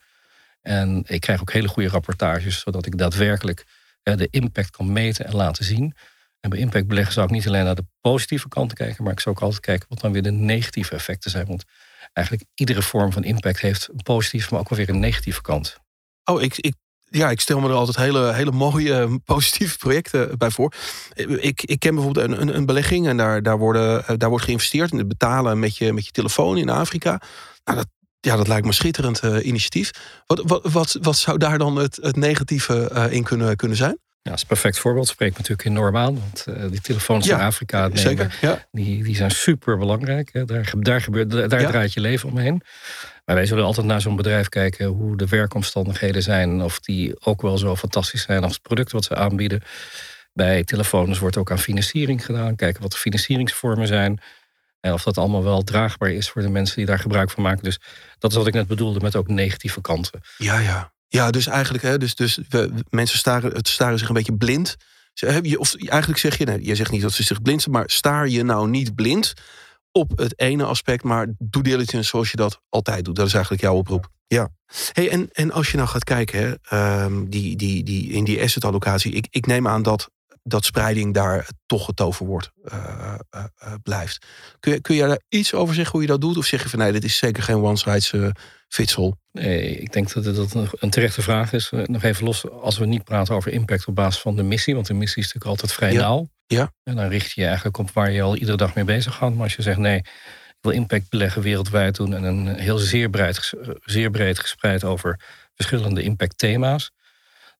En 0.61 1.05
ik 1.07 1.21
krijg 1.21 1.40
ook 1.40 1.53
hele 1.53 1.69
goede 1.69 1.88
rapportages, 1.88 2.61
zodat 2.61 2.87
ik 2.87 2.99
daadwerkelijk 2.99 3.66
de 4.03 4.29
impact 4.31 4.71
kan 4.71 4.93
meten 4.93 5.27
en 5.27 5.35
laten 5.35 5.64
zien. 5.64 5.95
En 6.40 6.50
bij 6.50 6.59
impactbeleggen 6.59 7.12
zou 7.12 7.26
ik 7.26 7.33
niet 7.33 7.46
alleen 7.46 7.64
naar 7.64 7.74
de 7.74 7.87
positieve 8.00 8.48
kanten 8.48 8.76
kijken, 8.76 9.05
maar 9.05 9.12
ik 9.12 9.20
zou 9.20 9.35
ook 9.35 9.42
altijd 9.42 9.61
kijken 9.61 9.87
wat 9.88 10.00
dan 10.00 10.12
weer 10.12 10.22
de 10.22 10.31
negatieve 10.31 10.94
effecten 10.94 11.31
zijn. 11.31 11.46
Want 11.46 11.64
eigenlijk 12.12 12.48
iedere 12.55 12.83
vorm 12.83 13.12
van 13.12 13.24
impact 13.24 13.61
heeft 13.61 13.88
een 13.92 14.03
positieve, 14.03 14.48
maar 14.50 14.61
ook 14.61 14.68
wel 14.68 14.79
weer 14.79 14.88
een 14.88 15.00
negatieve 15.00 15.42
kant. 15.42 15.79
Oh, 16.24 16.42
ik, 16.42 16.57
ik 16.57 16.74
ja, 17.11 17.31
ik 17.31 17.40
stel 17.40 17.61
me 17.61 17.68
er 17.68 17.74
altijd 17.74 17.96
hele, 17.96 18.33
hele 18.33 18.53
mooie, 18.53 18.94
eh, 18.94 19.14
positieve 19.24 19.79
projecten 19.79 20.38
bij 20.38 20.50
voor. 20.50 20.72
Ik, 21.40 21.62
ik 21.62 21.79
ken 21.79 21.94
bijvoorbeeld 21.94 22.31
een, 22.31 22.40
een, 22.40 22.57
een 22.57 22.66
belegging 22.66 23.09
en 23.09 23.16
daar, 23.16 23.42
daar, 23.42 23.59
worden, 23.59 24.07
eh, 24.07 24.16
daar 24.16 24.29
wordt 24.29 24.44
geïnvesteerd 24.44 24.92
in 24.92 24.98
het 24.98 25.09
betalen 25.09 25.59
met 25.59 25.76
je, 25.76 25.92
met 25.92 26.05
je 26.05 26.11
telefoon 26.11 26.57
in 26.57 26.68
Afrika. 26.68 27.20
Nou, 27.64 27.79
dat, 27.79 27.87
ja, 28.20 28.37
dat 28.37 28.48
lijkt 28.48 28.62
me 28.62 28.68
een 28.68 28.74
schitterend 28.74 29.22
initiatief. 29.42 29.90
Wat, 30.26 30.42
wat, 30.44 30.72
wat, 30.72 30.98
wat 31.00 31.16
zou 31.16 31.38
daar 31.38 31.59
dan 31.59 31.76
het, 31.76 32.16
negatieve 32.16 33.09
in 33.11 33.22
kunnen, 33.22 33.57
kunnen 33.57 33.76
zijn? 33.76 33.98
Ja, 34.23 34.31
dat 34.31 34.35
is 34.35 34.41
een 34.41 34.49
perfect 34.49 34.79
voorbeeld. 34.79 35.09
Spreekt 35.09 35.37
natuurlijk 35.37 35.69
enorm 35.69 35.97
aan. 35.97 36.19
Want 36.19 36.47
uh, 36.49 36.71
die 36.71 36.81
telefoons 36.81 37.27
ja, 37.27 37.39
in 37.39 37.45
Afrika 37.45 37.83
nemen, 37.83 37.99
zeker, 37.99 38.39
ja. 38.41 38.67
die, 38.71 39.03
die 39.03 39.17
zijn 39.17 39.31
super 39.31 39.79
belangrijk. 39.79 40.33
Daar, 40.33 40.65
daar, 40.81 41.01
gebeurt, 41.01 41.31
daar 41.31 41.61
ja. 41.61 41.69
draait 41.69 41.93
je 41.93 42.01
leven 42.01 42.29
omheen. 42.29 42.63
Maar 43.25 43.35
wij 43.35 43.47
zullen 43.47 43.65
altijd 43.65 43.87
naar 43.87 44.01
zo'n 44.01 44.17
bedrijf 44.17 44.49
kijken 44.49 44.87
hoe 44.87 45.17
de 45.17 45.27
werkomstandigheden 45.27 46.23
zijn. 46.23 46.63
Of 46.63 46.81
die 46.81 47.21
ook 47.21 47.43
wel 47.43 47.59
zo 47.59 47.77
fantastisch 47.77 48.23
zijn 48.23 48.43
als 48.43 48.53
het 48.53 48.63
product 48.63 48.93
wat 48.93 49.05
ze 49.05 49.15
aanbieden. 49.15 49.63
Bij 50.33 50.65
telefoons 50.65 51.19
wordt 51.19 51.37
ook 51.37 51.51
aan 51.51 51.59
financiering 51.59 52.25
gedaan. 52.25 52.57
Kijken 52.57 52.83
wat 52.83 52.93
de 52.93 52.99
financieringsvormen 52.99 53.87
zijn. 53.87 54.21
En 54.81 54.93
of 54.93 55.03
dat 55.03 55.19
allemaal 55.19 55.45
wel 55.45 55.63
draagbaar 55.63 56.11
is 56.11 56.31
voor 56.31 56.43
de 56.43 56.49
mensen 56.49 56.77
die 56.77 56.87
daar 56.87 56.99
gebruik 56.99 57.31
van 57.31 57.43
maken. 57.43 57.63
Dus 57.63 57.81
dat 58.19 58.31
is 58.31 58.37
wat 58.37 58.47
ik 58.47 58.55
net 58.55 58.67
bedoelde 58.67 59.01
met 59.01 59.17
ook 59.17 59.29
negatieve 59.29 59.81
kanten. 59.81 60.21
Ja, 60.37 60.59
ja. 60.59 60.93
Ja, 61.12 61.31
dus 61.31 61.46
eigenlijk, 61.46 61.85
hè, 61.85 61.99
dus, 61.99 62.14
dus 62.14 62.38
we, 62.49 62.73
mensen 62.90 63.18
staren, 63.18 63.53
het 63.53 63.68
staren 63.68 63.99
zich 63.99 64.09
een 64.09 64.14
beetje 64.14 64.37
blind. 64.37 64.77
Of 65.57 65.75
eigenlijk 65.75 66.20
zeg 66.20 66.38
je, 66.38 66.44
nee, 66.44 66.64
je 66.64 66.75
zegt 66.75 66.90
niet 66.90 67.03
dat 67.03 67.12
ze 67.12 67.23
zich 67.23 67.42
blind 67.42 67.62
zijn, 67.62 67.75
maar 67.75 67.90
staar 67.90 68.29
je 68.29 68.42
nou 68.42 68.68
niet 68.68 68.94
blind 68.94 69.33
op 69.92 70.18
het 70.18 70.38
ene 70.38 70.64
aspect, 70.64 71.05
maar 71.05 71.27
doe 71.38 71.62
diligence 71.62 72.09
zoals 72.09 72.31
je 72.31 72.37
dat 72.37 72.61
altijd 72.68 73.05
doet. 73.05 73.16
Dat 73.16 73.27
is 73.27 73.33
eigenlijk 73.33 73.62
jouw 73.62 73.75
oproep. 73.75 74.09
Ja. 74.27 74.49
Hey, 74.92 75.11
en, 75.11 75.29
en 75.33 75.53
als 75.53 75.70
je 75.70 75.77
nou 75.77 75.88
gaat 75.88 76.05
kijken, 76.05 76.59
hè, 76.62 77.03
um, 77.05 77.31
die, 77.31 77.57
die, 77.57 77.83
die, 77.83 78.12
in 78.12 78.25
die 78.25 78.42
asset 78.42 78.64
allocatie, 78.64 79.12
ik, 79.12 79.27
ik 79.31 79.46
neem 79.46 79.68
aan 79.68 79.83
dat, 79.83 80.11
dat 80.42 80.64
spreiding 80.64 81.14
daar 81.14 81.48
toch 81.66 81.87
het 81.87 81.96
toverwoord 81.96 82.50
uh, 82.64 83.14
uh, 83.35 83.44
uh, 83.64 83.74
blijft. 83.83 84.26
Kun 84.61 84.72
je, 84.72 84.81
kun 84.81 84.94
je 84.94 85.07
daar 85.07 85.20
iets 85.29 85.55
over 85.55 85.74
zeggen 85.74 85.92
hoe 85.92 86.03
je 86.03 86.07
dat 86.07 86.20
doet? 86.20 86.37
Of 86.37 86.44
zeg 86.46 86.62
je 86.62 86.68
van 86.68 86.79
nee, 86.79 86.92
dit 86.92 87.05
is 87.05 87.16
zeker 87.16 87.42
geen 87.42 87.57
one 87.57 87.76
size 87.76 88.35
fits 88.68 88.96
all? 88.96 89.14
Nee, 89.33 89.76
ik 89.76 89.92
denk 89.92 90.12
dat 90.12 90.24
dat 90.24 90.72
een 90.81 90.90
terechte 90.90 91.22
vraag 91.22 91.53
is. 91.53 91.70
Nog 91.85 92.03
even 92.03 92.24
los, 92.24 92.50
als 92.50 92.79
we 92.79 92.87
niet 92.87 93.05
praten 93.05 93.35
over 93.35 93.53
impact 93.53 93.87
op 93.87 93.94
basis 93.94 94.20
van 94.20 94.37
de 94.37 94.42
missie, 94.42 94.74
want 94.74 94.87
de 94.87 94.94
missie 94.94 95.22
is 95.22 95.33
natuurlijk 95.33 95.50
altijd 95.50 95.72
vrij 95.72 95.92
ja. 95.92 96.00
nauw. 96.00 96.29
Ja. 96.46 96.72
En 96.83 96.96
dan 96.96 97.09
richt 97.09 97.33
je 97.33 97.40
je 97.40 97.46
eigenlijk 97.46 97.79
op 97.79 97.90
waar 97.90 98.11
je 98.11 98.22
al 98.22 98.37
iedere 98.37 98.57
dag 98.57 98.74
mee 98.74 98.85
bezig 98.85 99.14
gaat. 99.14 99.35
Maar 99.35 99.42
als 99.42 99.57
je 99.57 99.62
zegt 99.62 99.79
nee, 99.79 100.03
wil 100.61 100.72
impact 100.72 101.09
beleggen 101.09 101.42
wereldwijd 101.42 101.96
doen 101.96 102.14
en 102.14 102.22
een 102.22 102.46
heel 102.46 102.79
zeer 102.79 103.11
breed, 103.11 103.53
zeer 103.85 104.11
breed 104.11 104.38
gespreid 104.38 104.85
over 104.85 105.20
verschillende 105.55 106.03
impact 106.03 106.38
thema's. 106.38 106.90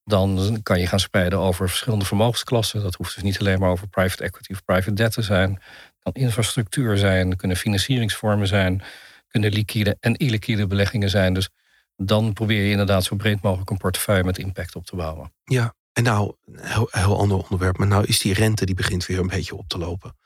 Dan 0.03 0.59
kan 0.63 0.79
je 0.79 0.87
gaan 0.87 0.99
spreiden 0.99 1.39
over 1.39 1.69
verschillende 1.69 2.05
vermogensklassen. 2.05 2.81
Dat 2.81 2.95
hoeft 2.95 3.13
dus 3.13 3.23
niet 3.23 3.39
alleen 3.39 3.59
maar 3.59 3.69
over 3.69 3.87
private 3.87 4.23
equity 4.23 4.51
of 4.51 4.63
private 4.63 4.93
debt 4.93 5.13
te 5.13 5.21
zijn. 5.21 5.49
Het 5.51 6.13
kan 6.13 6.13
infrastructuur 6.13 6.97
zijn, 6.97 7.35
kunnen 7.35 7.57
financieringsvormen 7.57 8.47
zijn, 8.47 8.83
kunnen 9.27 9.51
liquide 9.51 9.97
en 9.99 10.15
illiquide 10.15 10.67
beleggingen 10.67 11.09
zijn. 11.09 11.33
Dus 11.33 11.49
dan 11.95 12.33
probeer 12.33 12.63
je 12.63 12.71
inderdaad 12.71 13.03
zo 13.03 13.15
breed 13.15 13.41
mogelijk 13.41 13.69
een 13.69 13.77
portefeuille 13.77 14.23
met 14.23 14.37
impact 14.37 14.75
op 14.75 14.85
te 14.85 14.95
bouwen. 14.95 15.33
Ja, 15.43 15.73
en 15.93 16.03
nou, 16.03 16.33
een 16.45 16.59
heel, 16.59 16.87
heel 16.91 17.17
ander 17.17 17.37
onderwerp, 17.37 17.77
maar 17.77 17.87
nou 17.87 18.05
is 18.05 18.19
die 18.19 18.33
rente 18.33 18.65
die 18.65 18.75
begint 18.75 19.05
weer 19.05 19.19
een 19.19 19.27
beetje 19.27 19.55
op 19.55 19.67
te 19.67 19.77
lopen. 19.77 20.17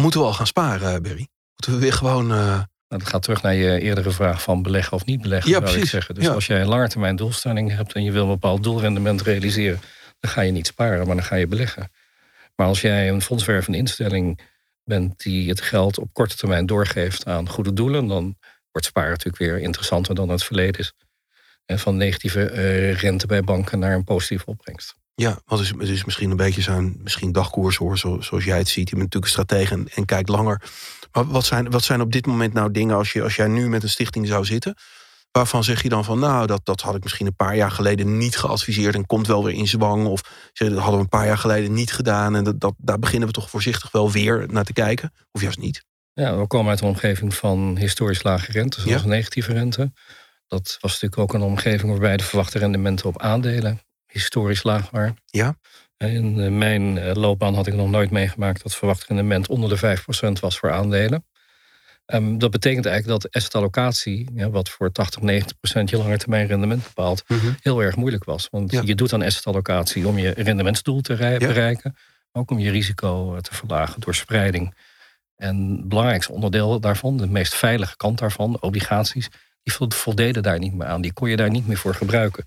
Moeten 0.00 0.20
we 0.20 0.26
al 0.26 0.32
gaan 0.32 0.46
sparen, 0.46 1.02
Berry? 1.02 1.28
Moeten 1.54 1.72
we 1.72 1.78
weer 1.78 1.92
gewoon. 1.92 2.30
Uh... 2.32 2.62
Dat 2.98 3.08
gaat 3.08 3.22
terug 3.22 3.42
naar 3.42 3.54
je 3.54 3.80
eerdere 3.80 4.10
vraag 4.10 4.42
van 4.42 4.62
beleggen 4.62 4.92
of 4.92 5.04
niet 5.04 5.22
beleggen. 5.22 5.50
Ja, 5.50 5.60
precies. 5.60 5.82
Ik 5.82 5.88
zeggen. 5.88 6.14
Dus 6.14 6.28
als 6.28 6.46
jij 6.46 6.60
een 6.60 6.68
langetermijn 6.68 7.16
doelstelling 7.16 7.76
hebt 7.76 7.92
en 7.92 8.04
je 8.04 8.12
wil 8.12 8.22
een 8.22 8.28
bepaald 8.28 8.62
doelrendement 8.62 9.22
realiseren, 9.22 9.80
dan 10.20 10.30
ga 10.30 10.40
je 10.40 10.52
niet 10.52 10.66
sparen, 10.66 11.06
maar 11.06 11.16
dan 11.16 11.24
ga 11.24 11.36
je 11.36 11.46
beleggen. 11.46 11.90
Maar 12.56 12.66
als 12.66 12.80
jij 12.80 13.08
een 13.08 13.22
fondswervende 13.22 13.78
instelling 13.78 14.40
bent 14.84 15.22
die 15.22 15.48
het 15.48 15.60
geld 15.60 15.98
op 15.98 16.12
korte 16.12 16.36
termijn 16.36 16.66
doorgeeft 16.66 17.26
aan 17.26 17.48
goede 17.48 17.72
doelen, 17.72 18.06
dan 18.06 18.36
wordt 18.70 18.86
sparen 18.86 19.10
natuurlijk 19.10 19.42
weer 19.42 19.58
interessanter 19.58 20.14
dan 20.14 20.28
het 20.28 20.44
verleden 20.44 20.80
is. 20.80 20.92
En 21.64 21.78
van 21.78 21.96
negatieve 21.96 22.52
uh, 22.52 22.94
rente 22.94 23.26
bij 23.26 23.42
banken 23.42 23.78
naar 23.78 23.94
een 23.94 24.04
positieve 24.04 24.46
opbrengst. 24.46 24.94
Ja, 25.14 25.40
want 25.44 25.60
het 25.60 25.74
is, 25.74 25.80
het 25.80 25.88
is 25.88 26.04
misschien 26.04 26.30
een 26.30 26.36
beetje 26.36 26.62
zo'n 26.62 27.00
misschien 27.02 27.32
dagkoers 27.32 27.76
hoor, 27.76 27.98
zoals 27.98 28.44
jij 28.44 28.58
het 28.58 28.68
ziet. 28.68 28.88
Je 28.88 28.96
bent 28.96 29.14
natuurlijk 29.14 29.24
een 29.24 29.44
stratege 29.44 29.74
en, 29.74 29.88
en 29.94 30.04
kijkt 30.04 30.28
langer. 30.28 30.62
Maar 31.12 31.26
wat 31.26 31.44
zijn, 31.44 31.70
wat 31.70 31.82
zijn 31.82 32.00
op 32.00 32.12
dit 32.12 32.26
moment 32.26 32.52
nou 32.52 32.70
dingen 32.70 32.96
als, 32.96 33.12
je, 33.12 33.22
als 33.22 33.36
jij 33.36 33.48
nu 33.48 33.68
met 33.68 33.82
een 33.82 33.88
stichting 33.88 34.26
zou 34.26 34.44
zitten? 34.44 34.74
Waarvan 35.30 35.64
zeg 35.64 35.82
je 35.82 35.88
dan 35.88 36.04
van, 36.04 36.18
nou, 36.18 36.46
dat, 36.46 36.60
dat 36.64 36.80
had 36.80 36.94
ik 36.94 37.02
misschien 37.02 37.26
een 37.26 37.36
paar 37.36 37.56
jaar 37.56 37.70
geleden 37.70 38.18
niet 38.18 38.36
geadviseerd 38.36 38.94
en 38.94 39.06
komt 39.06 39.26
wel 39.26 39.44
weer 39.44 39.54
in 39.54 39.68
zwang. 39.68 40.06
Of 40.06 40.22
dat 40.52 40.72
hadden 40.72 40.94
we 40.94 41.00
een 41.00 41.08
paar 41.08 41.26
jaar 41.26 41.38
geleden 41.38 41.72
niet 41.72 41.92
gedaan. 41.92 42.36
En 42.36 42.44
dat, 42.44 42.60
dat, 42.60 42.74
daar 42.78 42.98
beginnen 42.98 43.28
we 43.28 43.34
toch 43.34 43.50
voorzichtig 43.50 43.90
wel 43.90 44.10
weer 44.10 44.46
naar 44.50 44.64
te 44.64 44.72
kijken. 44.72 45.12
Of 45.30 45.40
juist 45.40 45.58
niet. 45.58 45.84
Ja, 46.12 46.38
we 46.38 46.46
komen 46.46 46.70
uit 46.70 46.80
een 46.80 46.88
omgeving 46.88 47.34
van 47.34 47.76
historisch 47.76 48.22
lage 48.22 48.52
rente, 48.52 48.80
zoals 48.80 49.04
negatieve 49.04 49.52
rente. 49.52 49.92
Dat 50.46 50.78
was 50.80 50.92
natuurlijk 50.92 51.20
ook 51.20 51.34
een 51.34 51.46
omgeving 51.46 51.90
waarbij 51.90 52.16
de 52.16 52.24
verwachte 52.24 52.58
rendementen 52.58 53.06
op 53.06 53.20
aandelen 53.20 53.80
historisch 54.06 54.62
laag 54.62 54.90
waren. 54.90 55.16
Ja. 55.26 55.56
In 56.08 56.40
eh, 56.40 56.50
mijn 56.50 56.98
eh, 56.98 57.14
loopbaan 57.14 57.54
had 57.54 57.66
ik 57.66 57.74
nog 57.74 57.90
nooit 57.90 58.10
meegemaakt 58.10 58.62
dat 58.62 58.74
verwacht 58.74 59.04
rendement 59.04 59.48
onder 59.48 59.68
de 59.68 59.98
5% 60.36 60.40
was 60.40 60.58
voor 60.58 60.72
aandelen. 60.72 61.24
Um, 62.06 62.38
dat 62.38 62.50
betekent 62.50 62.86
eigenlijk 62.86 63.22
dat 63.22 63.34
assetallocatie, 63.34 64.30
ja, 64.34 64.50
wat 64.50 64.68
voor 64.68 64.92
80, 64.92 65.20
90% 65.20 65.84
je 65.84 65.96
lange 65.96 66.16
termijn 66.16 66.46
rendement 66.46 66.82
bepaalt, 66.82 67.24
mhm. 67.28 67.52
heel 67.60 67.82
erg 67.82 67.96
moeilijk 67.96 68.24
was. 68.24 68.48
Want 68.50 68.72
je 68.72 68.94
doet 68.94 69.12
aan 69.12 69.22
assetallocatie 69.22 70.08
om 70.08 70.18
je 70.18 70.30
rendementsdoel 70.30 71.00
te 71.00 71.14
bereiken, 71.38 71.96
ook 72.32 72.50
om 72.50 72.58
je 72.58 72.70
risico 72.70 73.34
eh, 73.34 73.40
te 73.40 73.54
verlagen 73.54 74.00
door 74.00 74.14
spreiding. 74.14 74.74
En 75.36 75.70
het 75.70 75.88
belangrijkste 75.88 76.32
onderdeel 76.32 76.80
daarvan, 76.80 77.16
de 77.16 77.26
meest 77.26 77.54
veilige 77.54 77.96
kant 77.96 78.18
daarvan, 78.18 78.60
obligaties, 78.60 79.28
die 79.62 79.74
voldeden 79.88 80.42
daar 80.42 80.58
niet 80.58 80.74
meer 80.74 80.86
aan. 80.86 81.00
Die 81.00 81.12
kon 81.12 81.30
je 81.30 81.36
daar 81.36 81.50
niet 81.50 81.66
meer 81.66 81.76
voor 81.76 81.94
gebruiken. 81.94 82.44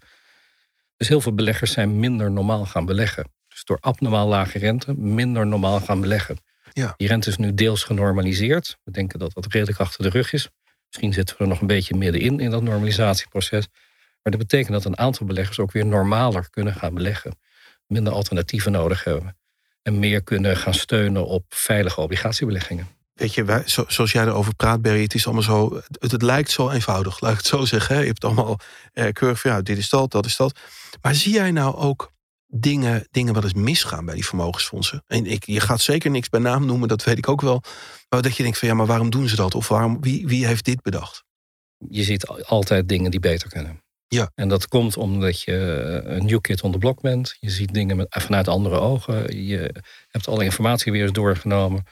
Dus 0.98 1.08
heel 1.08 1.22
veel 1.22 1.34
beleggers 1.34 1.72
zijn 1.72 2.00
minder 2.00 2.32
normaal 2.32 2.66
gaan 2.66 2.86
beleggen. 2.86 3.34
Dus 3.56 3.64
door 3.64 3.78
abnormaal 3.80 4.28
lage 4.28 4.60
rente 4.60 4.94
minder 4.94 5.48
normaal 5.48 5.80
gaan 5.80 6.02
beleggen. 6.02 6.38
Ja. 6.74 6.94
Die 6.98 7.08
rente 7.08 7.30
is 7.30 7.38
nu 7.38 7.54
deels 7.54 7.84
genormaliseerd. 7.84 8.78
We 8.84 8.92
denken 8.92 9.20
dat 9.20 9.34
dat 9.34 9.46
redelijk 9.46 9.80
achter 9.80 10.04
de 10.04 10.10
rug 10.10 10.34
is. 10.34 10.50
Misschien 10.88 11.14
zitten 11.14 11.38
we 11.38 11.44
er 11.44 11.50
nog 11.50 11.62
een 11.62 11.68
beetje 11.68 11.96
middenin 11.96 12.40
in 12.40 12.50
dat 12.50 12.64
normalisatieproces. 12.64 13.68
Maar 14.22 14.34
dat 14.34 14.38
betekent 14.38 14.72
dat 14.72 14.86
een 14.86 14.98
aantal 14.98 15.26
beleggers 15.26 15.60
ook 15.60 15.72
weer 15.72 15.86
normaler 15.86 16.50
kunnen 16.50 16.74
gaan 16.74 16.94
beleggen. 16.94 17.40
Minder 17.88 18.14
alternatieven 18.14 18.72
nodig 18.72 19.04
hebben. 19.04 19.38
En 19.82 20.00
meer 20.00 20.24
kunnen 20.24 20.58
gaan 20.58 20.74
steunen 20.74 21.26
op 21.26 21.46
veilige 21.50 22.02
obligatiebeleggingen. 22.02 22.88
Weet 23.14 23.34
je, 23.34 23.44
wij, 23.44 23.64
zoals 23.66 24.12
jij 24.12 24.26
erover 24.26 24.56
praat, 24.56 24.82
Barry, 24.82 25.02
het 25.02 25.14
is 25.14 25.26
allemaal 25.26 25.44
zo. 25.44 25.76
Het, 25.76 26.12
het, 26.12 26.22
lijkt 26.22 26.52
zo 26.52 26.70
eenvoudig, 26.70 27.20
laat 27.20 27.32
ik 27.32 27.38
het 27.38 27.48
zo 27.48 27.66
zeggen. 27.66 27.96
Hè? 27.96 28.02
Je 28.02 28.08
hebt 28.08 28.24
allemaal 28.24 28.60
eh, 28.94 29.12
keurig 29.12 29.40
van 29.40 29.52
ja, 29.52 29.62
dit 29.62 29.78
is 29.78 29.90
dat, 29.90 30.12
dat 30.12 30.26
is 30.26 30.36
dat. 30.36 30.60
Maar 31.02 31.16
zie 31.16 31.34
jij 31.34 31.52
nou 31.52 31.76
ook 31.76 32.14
dingen, 32.58 33.08
dingen 33.12 33.34
wat 33.34 33.44
eens 33.44 33.54
misgaan 33.54 34.06
bij 34.06 34.16
die 34.16 34.26
vermogensfondsen? 34.26 35.04
En 35.08 35.26
ik, 35.26 35.46
je 35.46 35.60
gaat 35.60 35.82
zeker 35.82 36.12
niks 36.12 36.30
bij 36.30 36.40
naam 36.40 36.66
noemen, 36.66 36.88
dat 36.88 37.04
weet 37.04 37.18
ik 37.18 37.30
ook 37.30 37.42
wel. 37.42 37.64
Maar 38.10 38.22
dat 38.22 38.36
je 38.36 38.44
denkt 38.44 38.58
van 38.58 38.68
ja, 38.68 38.74
maar 38.74 38.86
waarom 38.86 39.10
doen 39.10 39.28
ze 39.28 39.36
dat? 39.36 39.56
Of 39.56 39.68
waarom, 39.68 40.02
wie, 40.02 40.28
wie 40.28 40.46
heeft 40.46 40.66
dit 40.66 40.82
bedacht? 40.82 41.24
Je 41.90 42.04
ziet 42.04 42.28
altijd 42.28 42.90
dingen 42.90 43.12
die 43.12 43.20
beter 43.20 43.50
kunnen. 43.50 43.84
Ja. 44.08 44.32
En 44.36 44.48
dat 44.48 44.68
komt 44.68 44.98
omdat 44.98 45.42
je 45.42 45.54
een 46.06 46.26
new 46.26 46.42
kid 46.42 46.62
on 46.62 46.72
the 46.72 46.78
block 46.78 47.02
bent. 47.02 47.38
Je 47.40 47.50
ziet 47.50 47.74
dingen 47.74 47.98
met, 47.98 48.08
vanuit 48.10 48.48
andere 48.48 48.80
ogen. 48.80 49.44
Je 49.46 49.84
hebt 50.08 50.28
alle 50.28 50.44
informatie 50.44 50.92
weer 50.92 51.04
eens 51.04 51.12
doorgenomen. 51.12 51.84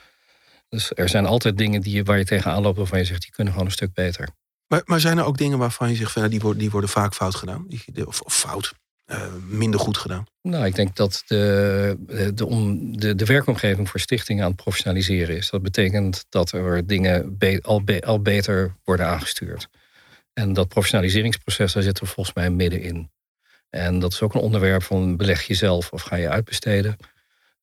Dus 0.69 0.91
er 0.95 1.09
zijn 1.09 1.25
altijd 1.25 1.57
dingen 1.57 1.81
die, 1.81 2.03
waar 2.03 2.17
je 2.17 2.25
tegenaan 2.25 2.61
loopt 2.61 2.77
waarvan 2.77 2.99
je 2.99 3.05
zegt, 3.05 3.21
die 3.21 3.31
kunnen 3.31 3.53
gewoon 3.53 3.67
een 3.67 3.75
stuk 3.75 3.93
beter. 3.93 4.29
Maar, 4.67 4.81
maar 4.85 4.99
zijn 4.99 5.17
er 5.17 5.25
ook 5.25 5.37
dingen 5.37 5.57
waarvan 5.57 5.89
je 5.89 5.95
zegt, 5.95 6.11
van, 6.11 6.21
nou, 6.21 6.33
die, 6.33 6.41
worden, 6.41 6.61
die 6.61 6.71
worden 6.71 6.89
vaak 6.89 7.13
fout 7.13 7.35
gedaan? 7.35 7.67
Of, 8.05 8.21
of 8.21 8.35
fout, 8.35 8.73
minder 9.47 9.79
goed 9.79 9.97
gedaan? 9.97 10.25
Nou, 10.41 10.65
ik 10.65 10.75
denk 10.75 10.95
dat 10.95 11.23
de, 11.27 12.31
de, 12.35 12.45
om, 12.45 12.97
de, 12.97 13.15
de 13.15 13.25
werkomgeving 13.25 13.89
voor 13.89 13.99
stichtingen 13.99 14.43
aan 14.43 14.51
het 14.51 14.61
professionaliseren 14.61 15.35
is. 15.35 15.49
Dat 15.49 15.61
betekent 15.61 16.25
dat 16.29 16.51
er 16.51 16.87
dingen 16.87 17.37
al, 17.61 17.83
al 17.99 18.21
beter 18.21 18.75
worden 18.83 19.05
aangestuurd. 19.05 19.67
En 20.33 20.53
dat 20.53 20.67
professionaliseringsproces, 20.67 21.73
daar 21.73 21.83
zitten 21.83 22.03
we 22.03 22.09
volgens 22.09 22.35
mij 22.35 22.49
middenin. 22.49 23.11
En 23.69 23.99
dat 23.99 24.13
is 24.13 24.21
ook 24.21 24.33
een 24.33 24.41
onderwerp 24.41 24.83
van 24.83 25.17
beleg 25.17 25.41
je 25.41 25.53
zelf 25.53 25.91
of 25.91 26.01
ga 26.01 26.15
je 26.15 26.29
uitbesteden. 26.29 26.97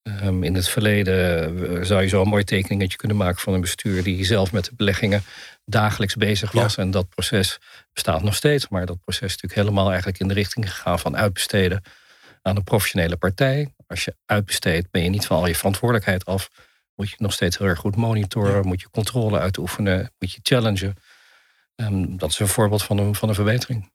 Ehm, 0.02 0.42
in 0.42 0.54
het 0.54 0.68
verleden 0.68 1.44
eh, 1.76 1.84
zou 1.84 2.02
je 2.02 2.08
zo 2.08 2.22
een 2.22 2.28
mooi 2.28 2.44
tekeningetje 2.44 2.96
kunnen 2.96 3.16
maken 3.16 3.40
van 3.40 3.54
een 3.54 3.60
bestuur 3.60 4.02
die 4.02 4.24
zelf 4.24 4.52
met 4.52 4.64
de 4.64 4.74
beleggingen 4.76 5.22
dagelijks 5.64 6.16
bezig 6.16 6.52
was. 6.52 6.76
En 6.76 6.90
dat 6.90 7.08
proces 7.08 7.58
bestaat 7.92 8.22
nog 8.22 8.34
steeds, 8.34 8.68
maar 8.68 8.86
dat 8.86 9.00
proces 9.00 9.22
is 9.22 9.30
natuurlijk 9.32 9.60
helemaal 9.60 9.88
eigenlijk 9.88 10.18
in 10.18 10.28
de 10.28 10.34
richting 10.34 10.70
gegaan 10.70 10.98
van 10.98 11.16
uitbesteden 11.16 11.82
aan 12.42 12.56
een 12.56 12.64
professionele 12.64 13.16
partij. 13.16 13.74
Als 13.86 14.04
je 14.04 14.16
uitbesteedt, 14.26 14.90
ben 14.90 15.02
je 15.02 15.08
niet 15.08 15.26
van 15.26 15.36
al 15.36 15.46
je 15.46 15.54
verantwoordelijkheid 15.54 16.24
af. 16.24 16.50
Moet 16.94 17.10
je 17.10 17.16
nog 17.18 17.32
steeds 17.32 17.58
heel 17.58 17.66
erg 17.66 17.78
goed 17.78 17.96
monitoren, 17.96 18.66
moet 18.66 18.80
je 18.80 18.90
controle 18.90 19.38
uitoefenen, 19.38 20.12
moet 20.18 20.32
je 20.32 20.40
challengen. 20.42 20.94
Um, 21.80 22.18
dat 22.18 22.30
is 22.30 22.38
een 22.38 22.48
voorbeeld 22.48 22.82
van 22.82 22.98
een, 22.98 23.14
van 23.14 23.28
een 23.28 23.34
verbetering. 23.34 23.90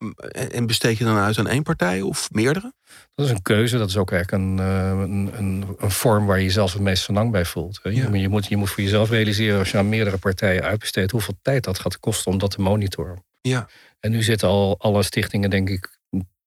En 0.51 0.65
besteed 0.65 0.97
je 0.97 1.03
dan 1.03 1.17
uit 1.17 1.37
aan 1.37 1.47
één 1.47 1.63
partij 1.63 2.01
of 2.01 2.31
meerdere? 2.31 2.73
Dat 3.15 3.25
is 3.25 3.31
een 3.31 3.41
keuze. 3.41 3.77
Dat 3.77 3.89
is 3.89 3.97
ook 3.97 4.11
eigenlijk 4.11 4.43
een, 4.43 4.59
eh, 4.59 4.89
een, 4.89 5.31
een, 5.37 5.75
een 5.77 5.91
vorm 5.91 6.25
waar 6.25 6.37
je 6.37 6.43
jezelf 6.43 6.73
het 6.73 6.81
meest 6.81 7.09
lang 7.09 7.31
bij 7.31 7.45
voelt. 7.45 7.79
Je, 7.83 8.11
je, 8.11 8.29
moet, 8.29 8.45
je 8.45 8.57
moet 8.57 8.69
voor 8.69 8.83
jezelf 8.83 9.09
realiseren 9.09 9.59
als 9.59 9.71
je 9.71 9.77
aan 9.77 9.89
meerdere 9.89 10.17
partijen 10.17 10.63
uitbesteedt, 10.63 11.11
hoeveel 11.11 11.37
tijd 11.41 11.63
dat 11.63 11.79
gaat 11.79 11.99
kosten 11.99 12.31
om 12.31 12.37
dat 12.37 12.51
te 12.51 12.61
monitoren. 12.61 13.23
Ja. 13.41 13.67
En 13.99 14.11
nu 14.11 14.23
zitten 14.23 14.47
al 14.47 14.79
alle 14.79 15.03
stichtingen, 15.03 15.49
denk 15.49 15.69
ik, 15.69 15.99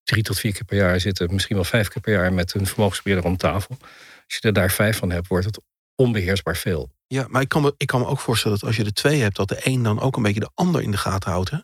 drie 0.03 0.23
tot 0.23 0.39
vier 0.39 0.53
keer 0.53 0.65
per 0.65 0.77
jaar 0.77 1.01
zitten, 1.01 1.33
misschien 1.33 1.57
wel 1.57 1.65
vijf 1.65 1.89
keer 1.89 2.03
per 2.03 2.13
jaar 2.13 2.33
met 2.33 2.55
een 2.55 2.67
vermogensbeheerder 2.67 3.31
om 3.31 3.37
tafel. 3.37 3.77
Als 3.81 4.37
je 4.37 4.41
er 4.41 4.53
daar 4.53 4.71
vijf 4.71 4.99
van 4.99 5.11
hebt, 5.11 5.29
wordt 5.29 5.47
het 5.47 5.61
onbeheersbaar 5.99 6.57
veel. 6.57 6.91
Ja, 7.07 7.27
maar 7.29 7.43
ik 7.43 7.49
kan, 7.49 7.63
me, 7.63 7.75
ik 7.77 7.87
kan 7.87 8.01
me 8.01 8.07
ook 8.07 8.21
voorstellen 8.21 8.59
dat 8.59 8.69
als 8.69 8.77
je 8.77 8.85
er 8.85 8.93
twee 8.93 9.21
hebt, 9.21 9.37
dat 9.37 9.49
de 9.49 9.61
een 9.63 9.83
dan 9.83 10.01
ook 10.01 10.17
een 10.17 10.23
beetje 10.23 10.41
de 10.41 10.51
ander 10.55 10.83
in 10.83 10.91
de 10.91 10.97
gaten 10.97 11.31
houdt. 11.31 11.51
Hè? 11.51 11.59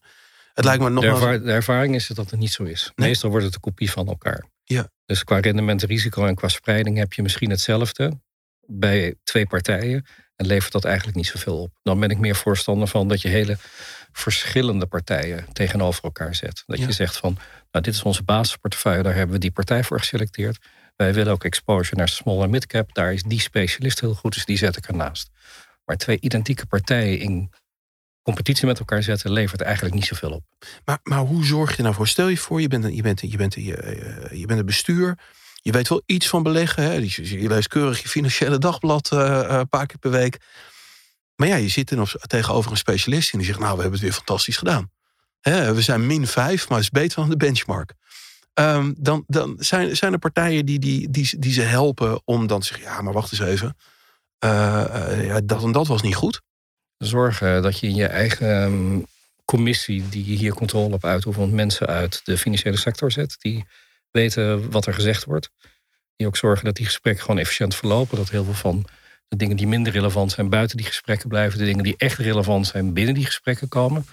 Het 0.55 0.65
lijkt 0.65 0.83
me 0.83 0.91
nog 0.91 1.21
de, 1.21 1.41
de 1.41 1.53
ervaring 1.53 1.95
is 1.95 2.07
dat 2.07 2.31
het 2.31 2.41
niet 2.41 2.53
zo 2.53 2.63
is. 2.63 2.93
Meestal 2.95 3.31
wordt 3.31 3.45
het 3.45 3.55
een 3.55 3.61
kopie 3.61 3.91
van 3.91 4.07
elkaar. 4.07 4.45
Ja. 4.65 4.89
Dus 5.07 5.25
qua 5.25 5.39
rendement, 5.39 5.83
risico 5.83 6.27
en 6.27 6.35
qua 6.35 6.49
spreiding 6.49 6.99
heb 6.99 7.13
je 7.13 7.23
misschien 7.23 7.51
hetzelfde 7.51 8.21
bij 8.67 9.15
twee 9.25 9.47
partijen. 9.47 10.07
En 10.37 10.47
levert 10.47 10.73
dat 10.73 10.85
eigenlijk 10.85 11.17
niet 11.17 11.27
zoveel 11.27 11.61
op. 11.61 11.71
Dan 11.83 12.01
ben 12.01 12.11
ik 12.11 12.19
meer 12.19 12.37
voorstander 12.37 12.89
van 12.89 13.09
dat 13.09 13.23
je 13.23 13.29
hele 13.29 13.57
verschillende 14.13 14.87
partijen 14.87 15.47
tegenover 15.53 16.03
elkaar 16.03 16.35
zet. 16.35 16.63
Dat 16.67 16.79
je 16.79 16.93
zegt 16.93 17.17
van, 17.17 17.39
nou 17.71 17.85
dit 17.85 17.95
is 17.95 18.03
onze 18.03 18.23
basisportefeuille, 18.23 19.03
daar 19.03 19.15
hebben 19.15 19.35
we 19.35 19.41
die 19.41 19.51
partij 19.51 19.85
voor 19.85 19.99
geselecteerd. 19.99 20.59
Wij 20.97 21.15
willen 21.15 21.33
ook 21.33 21.45
exposure 21.45 21.97
naar 21.97 22.09
small 22.09 22.43
en 22.43 22.51
midcap. 22.51 22.95
Daar 22.95 23.13
is 23.13 23.23
die 23.23 23.41
specialist 23.41 24.01
heel 24.01 24.15
goed, 24.15 24.35
dus 24.35 24.45
die 24.45 24.57
zet 24.57 24.77
ik 24.77 24.87
ernaast. 24.87 25.31
Maar 25.85 25.97
twee 25.97 26.21
identieke 26.21 26.67
partijen 26.67 27.19
in 27.19 27.51
competitie 28.23 28.67
met 28.67 28.79
elkaar 28.79 29.03
zetten, 29.03 29.33
levert 29.33 29.61
eigenlijk 29.61 29.95
niet 29.95 30.05
zoveel 30.05 30.31
op. 30.31 30.45
Maar, 30.85 30.99
maar 31.03 31.19
hoe 31.19 31.45
zorg 31.45 31.77
je 31.77 31.83
nou 31.83 31.95
voor? 31.95 32.09
Stel 32.09 32.29
je 32.29 32.39
voor, 32.39 32.61
je 32.61 32.69
bent, 32.69 32.95
je 32.95 33.03
bent, 33.03 33.21
je 33.21 33.37
bent, 33.37 33.55
je, 33.55 33.77
eh, 33.77 34.39
je 34.39 34.47
bent 34.47 34.59
het 34.59 34.67
bestuur. 34.67 35.19
Je 35.55 35.73
weet 35.73 35.89
wel 35.89 36.03
iets 36.07 36.29
van 36.29 36.43
beleggen. 36.43 36.83
Hè? 36.83 36.93
Je, 36.93 37.49
leest 37.49 37.69
keurig 37.69 38.03
je 38.03 38.09
financiële 38.09 38.59
dagblad 38.59 39.11
uh, 39.13 39.45
een 39.47 39.69
paar 39.69 39.87
keer 39.87 39.99
per 39.99 40.11
week. 40.11 40.39
Maar 41.37 41.49
ja, 41.49 41.57
je 41.57 41.69
zit 41.69 41.91
nog 41.91 42.15
tegenover 42.17 42.71
een 42.71 42.77
specialist 42.77 43.33
en 43.33 43.39
die 43.39 43.47
zegt: 43.47 43.59
Nou, 43.59 43.75
we 43.75 43.81
hebben 43.81 44.01
het 44.01 44.09
weer 44.09 44.17
fantastisch 44.17 44.57
gedaan. 44.57 44.91
Hè, 45.41 45.75
we 45.75 45.83
zijn 45.83 46.07
min 46.07 46.27
5, 46.27 46.69
maar 46.69 46.79
het 46.79 46.87
is 46.87 47.01
beter 47.01 47.17
dan 47.17 47.31
de 47.31 47.37
benchmark. 47.37 47.95
Ehm, 48.55 48.93
dan, 48.97 49.25
dan 49.27 49.57
zijn, 49.59 49.97
zijn 49.97 50.13
er 50.13 50.19
partijen 50.19 50.67
die, 50.67 50.79
die, 50.79 51.11
die, 51.11 51.39
die 51.39 51.53
ze 51.53 51.63
helpen 51.63 52.23
om 52.25 52.47
dan 52.47 52.61
te 52.61 52.67
zeggen: 52.67 52.85
Ja, 52.85 53.03
maar 53.03 53.13
wacht 53.13 53.33
eens 53.33 53.41
even. 53.41 53.77
Uh, 54.45 55.27
ja, 55.27 55.41
dat 55.45 55.63
en 55.63 55.73
dat 55.73 55.87
was 55.87 56.03
niet 56.03 56.15
goed. 56.15 56.41
zorgen 56.99 57.63
dat 57.63 57.79
je 57.79 57.87
in 57.87 57.95
je 57.95 58.07
eigen 58.07 58.63
ehm, 58.63 59.01
commissie, 59.45 60.09
die 60.09 60.25
je 60.25 60.37
hier 60.37 60.55
controle 60.55 60.95
op 60.95 61.05
uitoefent, 61.05 61.53
mensen 61.53 61.87
uit 61.87 62.21
de 62.25 62.39
financiële 62.39 62.77
sector 62.77 63.13
zet. 63.13 63.37
Die 63.39 63.65
weten 64.11 64.71
wat 64.71 64.87
er 64.87 64.95
gezegd 64.95 65.25
wordt. 65.25 65.51
Die 66.17 66.27
ook 66.27 66.37
zorgen 66.37 66.65
dat 66.65 66.77
die 66.77 66.87
gesprekken 66.87 67.25
gewoon 67.25 67.41
efficiënt 67.41 67.75
verlopen. 67.75 68.17
Dat 68.17 68.31
heel 68.31 68.45
veel 68.45 68.55
van 68.55 68.85
de 69.29 69.37
dingen 69.37 69.57
die 69.57 69.67
minder 69.67 69.93
relevant 69.93 70.33
zijn 70.33 70.49
buiten 70.49 70.77
die 70.77 70.87
gesprekken 70.87 71.29
blijven. 71.29 71.59
De 71.59 71.65
dingen 71.65 71.85
die 71.85 71.95
echt 71.97 72.19
relevant 72.19 72.67
zijn 72.67 72.93
binnen 72.93 73.15
die 73.15 73.27
gesprekken 73.27 73.69
komen. 73.69 74.07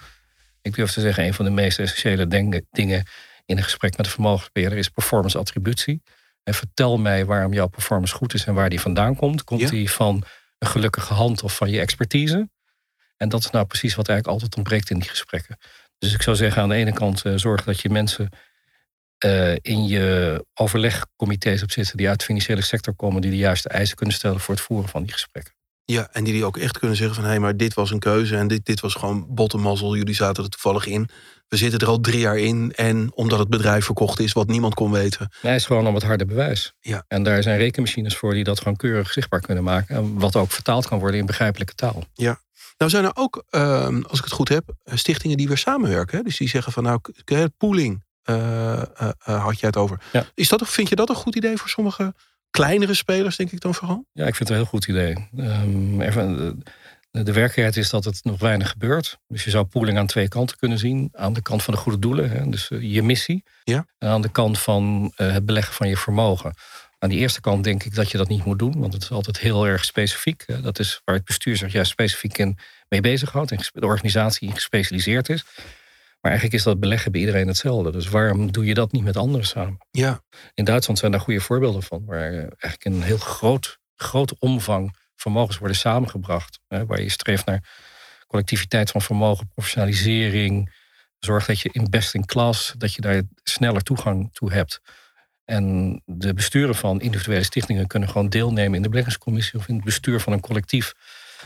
Ik 0.62 0.74
durf 0.74 0.92
te 0.92 1.00
zeggen, 1.00 1.24
een 1.24 1.34
van 1.34 1.44
de 1.44 1.50
meest 1.50 1.78
essentiële 1.78 2.28
dingen 2.70 3.06
in 3.44 3.56
een 3.56 3.62
gesprek 3.62 3.96
met 3.96 4.06
een 4.06 4.12
vermogensbeheerder 4.12 4.78
is 4.78 4.88
performance 4.88 5.38
attributie. 5.38 6.02
En 6.42 6.54
vertel 6.54 6.98
mij 6.98 7.24
waarom 7.24 7.52
jouw 7.52 7.66
performance 7.66 8.14
goed 8.14 8.34
is 8.34 8.44
en 8.44 8.54
waar 8.54 8.70
die 8.70 8.80
vandaan 8.80 9.16
komt. 9.16 9.44
Komt 9.44 9.68
die 9.68 9.90
van 9.90 10.24
een 10.58 10.68
gelukkige 10.68 11.14
hand 11.14 11.42
of 11.42 11.56
van 11.56 11.70
je 11.70 11.80
expertise? 11.80 12.50
En 13.16 13.28
dat 13.28 13.40
is 13.40 13.50
nou 13.50 13.66
precies 13.66 13.94
wat 13.94 14.08
eigenlijk 14.08 14.38
altijd 14.38 14.56
ontbreekt 14.56 14.90
in 14.90 14.98
die 14.98 15.08
gesprekken. 15.08 15.58
Dus 15.98 16.14
ik 16.14 16.22
zou 16.22 16.36
zeggen, 16.36 16.62
aan 16.62 16.68
de 16.68 16.74
ene 16.74 16.92
kant 16.92 17.24
uh, 17.24 17.32
zorg 17.36 17.64
dat 17.64 17.80
je 17.80 17.90
mensen 17.90 18.28
uh, 19.24 19.54
in 19.60 19.86
je 19.86 20.46
overlegcomité's 20.54 21.60
hebt 21.60 21.72
zitten 21.72 21.96
die 21.96 22.08
uit 22.08 22.18
de 22.18 22.24
financiële 22.24 22.62
sector 22.62 22.94
komen, 22.94 23.20
die 23.20 23.30
de 23.30 23.36
juiste 23.36 23.68
eisen 23.68 23.96
kunnen 23.96 24.14
stellen 24.14 24.40
voor 24.40 24.54
het 24.54 24.62
voeren 24.62 24.88
van 24.88 25.02
die 25.02 25.12
gesprekken. 25.12 25.54
Ja, 25.84 26.08
en 26.12 26.24
die 26.24 26.32
die 26.32 26.44
ook 26.44 26.56
echt 26.56 26.78
kunnen 26.78 26.96
zeggen 26.96 27.14
van 27.14 27.24
hé, 27.24 27.30
hey, 27.30 27.40
maar 27.40 27.56
dit 27.56 27.74
was 27.74 27.90
een 27.90 27.98
keuze 27.98 28.36
en 28.36 28.48
dit, 28.48 28.64
dit 28.66 28.80
was 28.80 28.94
gewoon 28.94 29.26
bottenmazzel. 29.28 29.96
Jullie 29.96 30.14
zaten 30.14 30.44
er 30.44 30.50
toevallig 30.50 30.86
in. 30.86 31.08
We 31.48 31.56
zitten 31.56 31.80
er 31.80 31.86
al 31.86 32.00
drie 32.00 32.20
jaar 32.20 32.38
in 32.38 32.72
en 32.74 33.10
omdat 33.14 33.38
het 33.38 33.48
bedrijf 33.48 33.84
verkocht 33.84 34.20
is, 34.20 34.32
wat 34.32 34.46
niemand 34.46 34.74
kon 34.74 34.90
weten. 34.90 35.32
Nee, 35.42 35.54
is 35.54 35.66
gewoon 35.66 35.86
om 35.86 35.94
het 35.94 36.02
harde 36.02 36.24
bewijs. 36.24 36.72
Ja. 36.80 37.04
En 37.08 37.22
daar 37.22 37.42
zijn 37.42 37.58
rekenmachines 37.58 38.16
voor 38.16 38.34
die 38.34 38.44
dat 38.44 38.58
gewoon 38.58 38.76
keurig 38.76 39.12
zichtbaar 39.12 39.40
kunnen 39.40 39.64
maken. 39.64 40.18
Wat 40.18 40.36
ook 40.36 40.50
vertaald 40.50 40.88
kan 40.88 40.98
worden 40.98 41.20
in 41.20 41.26
begrijpelijke 41.26 41.74
taal. 41.74 42.04
Ja. 42.14 42.40
Nou 42.78 42.90
zijn 42.90 43.04
er 43.04 43.10
ook, 43.14 43.44
ehm, 43.50 44.02
als 44.02 44.18
ik 44.18 44.24
het 44.24 44.32
goed 44.32 44.48
heb, 44.48 44.74
stichtingen 44.84 45.36
die 45.36 45.48
weer 45.48 45.58
samenwerken. 45.58 46.24
Dus 46.24 46.36
die 46.36 46.48
zeggen 46.48 46.72
van 46.72 46.82
nou, 46.82 47.00
pooling 47.58 48.04
uh, 48.30 48.82
uh, 49.00 49.44
had 49.44 49.60
jij 49.60 49.68
het 49.68 49.76
over. 49.76 50.00
Ja. 50.12 50.24
Is 50.34 50.48
dat, 50.48 50.68
vind 50.68 50.88
je 50.88 50.96
dat 50.96 51.08
een 51.08 51.14
goed 51.14 51.36
idee 51.36 51.56
voor 51.56 51.68
sommige 51.68 52.14
kleinere 52.52 52.94
spelers, 52.94 53.36
denk 53.36 53.52
ik 53.52 53.60
dan 53.60 53.74
vooral? 53.74 54.06
Ja, 54.12 54.26
ik 54.26 54.34
vind 54.34 54.48
het 54.48 54.48
een 54.48 54.54
heel 54.54 54.72
goed 54.72 54.86
idee. 54.86 55.28
Um, 55.36 56.00
even, 56.00 56.36
de, 57.10 57.22
de 57.22 57.32
werkelijkheid 57.32 57.76
is 57.76 57.90
dat 57.90 58.04
het 58.04 58.24
nog 58.24 58.38
weinig 58.38 58.70
gebeurt. 58.70 59.18
Dus 59.28 59.44
je 59.44 59.50
zou 59.50 59.64
pooling 59.64 59.98
aan 59.98 60.06
twee 60.06 60.28
kanten 60.28 60.56
kunnen 60.56 60.78
zien. 60.78 61.08
Aan 61.12 61.32
de 61.32 61.42
kant 61.42 61.62
van 61.62 61.74
de 61.74 61.80
goede 61.80 61.98
doelen, 61.98 62.30
hè, 62.30 62.48
dus 62.48 62.70
je 62.80 63.02
missie. 63.02 63.44
Ja. 63.64 63.86
En 63.98 64.08
aan 64.08 64.22
de 64.22 64.30
kant 64.30 64.58
van 64.58 65.12
het 65.14 65.46
beleggen 65.46 65.74
van 65.74 65.88
je 65.88 65.96
vermogen. 65.96 66.54
Aan 66.98 67.08
die 67.08 67.18
eerste 67.18 67.40
kant 67.40 67.64
denk 67.64 67.84
ik 67.84 67.94
dat 67.94 68.10
je 68.10 68.18
dat 68.18 68.28
niet 68.28 68.44
moet 68.44 68.58
doen, 68.58 68.80
want 68.80 68.92
het 68.92 69.02
is 69.02 69.10
altijd 69.10 69.38
heel 69.38 69.66
erg 69.66 69.84
specifiek. 69.84 70.44
Dat 70.62 70.78
is 70.78 71.00
waar 71.04 71.14
het 71.14 71.24
bestuur 71.24 71.56
zich 71.56 71.72
juist 71.72 71.90
specifiek 71.90 72.38
in 72.38 72.58
mee 72.88 73.00
bezighoudt 73.00 73.50
en 73.50 73.58
de 73.72 73.86
organisatie 73.86 74.52
gespecialiseerd 74.52 75.28
is. 75.28 75.44
Maar 76.22 76.30
eigenlijk 76.30 76.60
is 76.60 76.62
dat 76.62 76.80
beleggen 76.80 77.12
bij 77.12 77.20
iedereen 77.20 77.46
hetzelfde. 77.46 77.92
Dus 77.92 78.08
waarom 78.08 78.52
doe 78.52 78.64
je 78.64 78.74
dat 78.74 78.92
niet 78.92 79.04
met 79.04 79.16
anderen 79.16 79.46
samen? 79.46 79.78
Ja. 79.90 80.22
In 80.54 80.64
Duitsland 80.64 80.98
zijn 80.98 81.12
daar 81.12 81.20
goede 81.20 81.40
voorbeelden 81.40 81.82
van, 81.82 82.04
waar 82.04 82.32
eigenlijk 82.32 82.84
een 82.84 83.02
heel 83.02 83.18
groot, 83.18 83.78
groot 83.96 84.38
omvang 84.38 84.96
vermogens 85.16 85.58
worden 85.58 85.76
samengebracht. 85.76 86.58
Hè, 86.68 86.86
waar 86.86 87.00
je 87.00 87.08
streeft 87.08 87.46
naar 87.46 87.68
collectiviteit 88.26 88.90
van 88.90 89.02
vermogen, 89.02 89.48
professionalisering. 89.48 90.74
Zorg 91.18 91.46
dat 91.46 91.60
je 91.60 91.68
in 91.72 91.90
best 91.90 92.14
in 92.14 92.26
class, 92.26 92.74
dat 92.78 92.94
je 92.94 93.00
daar 93.00 93.22
sneller 93.42 93.82
toegang 93.82 94.32
toe 94.32 94.52
hebt. 94.52 94.80
En 95.44 96.02
de 96.04 96.34
besturen 96.34 96.74
van 96.74 97.00
individuele 97.00 97.42
stichtingen 97.42 97.86
kunnen 97.86 98.08
gewoon 98.08 98.28
deelnemen 98.28 98.74
in 98.74 98.82
de 98.82 98.88
beleggingscommissie 98.88 99.58
of 99.58 99.68
in 99.68 99.74
het 99.74 99.84
bestuur 99.84 100.20
van 100.20 100.32
een 100.32 100.40
collectief. 100.40 100.92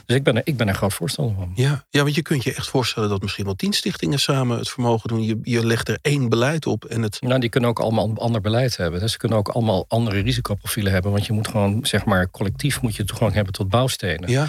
Dus 0.04 0.16
ik 0.16 0.22
ben, 0.22 0.36
er, 0.36 0.42
ik 0.44 0.56
ben 0.56 0.68
er 0.68 0.74
groot 0.74 0.94
voorstander 0.94 1.34
van. 1.34 1.52
Ja, 1.54 1.84
ja, 1.90 2.02
want 2.02 2.14
je 2.14 2.22
kunt 2.22 2.42
je 2.44 2.54
echt 2.54 2.68
voorstellen 2.68 3.08
dat 3.08 3.22
misschien 3.22 3.44
wel 3.44 3.54
tien 3.54 3.72
stichtingen 3.72 4.18
samen 4.18 4.58
het 4.58 4.70
vermogen 4.70 5.08
doen. 5.08 5.22
Je, 5.22 5.38
je 5.42 5.66
legt 5.66 5.88
er 5.88 5.98
één 6.02 6.28
beleid 6.28 6.66
op. 6.66 6.84
En 6.84 7.02
het... 7.02 7.20
Nou, 7.20 7.40
die 7.40 7.48
kunnen 7.48 7.70
ook 7.70 7.80
allemaal 7.80 8.16
ander 8.16 8.40
beleid 8.40 8.76
hebben. 8.76 9.00
Dus 9.00 9.12
ze 9.12 9.18
kunnen 9.18 9.38
ook 9.38 9.48
allemaal 9.48 9.84
andere 9.88 10.20
risicoprofielen 10.20 10.92
hebben. 10.92 11.10
Want 11.10 11.26
je 11.26 11.32
moet 11.32 11.48
gewoon, 11.48 11.86
zeg 11.86 12.04
maar, 12.04 12.30
collectief 12.30 12.82
moet 12.82 12.96
je 12.96 13.04
toegang 13.04 13.34
hebben 13.34 13.52
tot 13.52 13.68
bouwstenen. 13.68 14.30
Ja. 14.30 14.48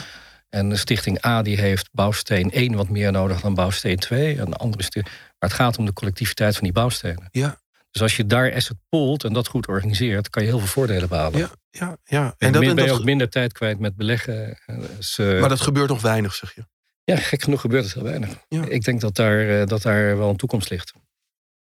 En 0.50 0.70
de 0.70 0.76
stichting 0.76 1.26
A 1.26 1.42
die 1.42 1.60
heeft 1.60 1.90
bouwsteen 1.92 2.52
1 2.52 2.76
wat 2.76 2.90
meer 2.90 3.12
nodig 3.12 3.42
dan 3.42 3.54
bouwsteen 3.54 3.98
2. 3.98 4.40
En 4.40 4.46
de 4.46 4.56
andere 4.56 4.84
stichting. 4.84 5.16
Maar 5.40 5.50
het 5.50 5.60
gaat 5.60 5.78
om 5.78 5.86
de 5.86 5.94
collectiviteit 5.94 6.54
van 6.54 6.64
die 6.64 6.74
bouwstenen. 6.74 7.28
Ja, 7.32 7.58
dus 7.92 8.02
als 8.02 8.16
je 8.16 8.26
daar 8.26 8.54
asset 8.54 8.78
poolt 8.90 9.24
en 9.24 9.34
dat 9.34 9.48
goed 9.48 9.68
organiseert, 9.68 10.30
kan 10.30 10.44
je 10.44 10.50
heel 10.50 10.58
veel 10.60 10.68
voordelen 10.68 11.10
behalen. 11.10 11.40
Ja, 11.40 11.50
ja, 11.80 11.98
ja. 12.04 12.26
En, 12.26 12.34
en 12.38 12.52
dan 12.52 12.76
ben 12.76 12.86
je 12.86 12.92
ook 12.92 13.04
minder 13.04 13.30
tijd 13.30 13.54
kwijt 13.54 13.80
met 13.80 13.96
beleggen. 13.96 14.60
Dus, 14.98 15.18
uh, 15.18 15.40
maar 15.40 15.50
dat 15.50 15.62
gebeurt 15.62 15.90
nog 15.90 16.02
weinig, 16.02 16.36
zeg 16.36 16.56
je? 16.56 16.66
Ja, 17.04 17.16
gek 17.16 17.44
genoeg 17.44 17.62
gebeurt 17.62 17.84
het 17.84 17.94
heel 17.94 18.04
weinig. 18.04 18.30
Ja. 18.48 18.66
Ik 18.66 18.84
denk 18.84 19.02
dat 19.02 19.16
daar, 19.16 19.46
uh, 19.46 19.66
dat 19.66 19.82
daar 19.82 20.18
wel 20.18 20.30
een 20.30 20.38
toekomst 20.38 20.70
ligt. 20.70 20.94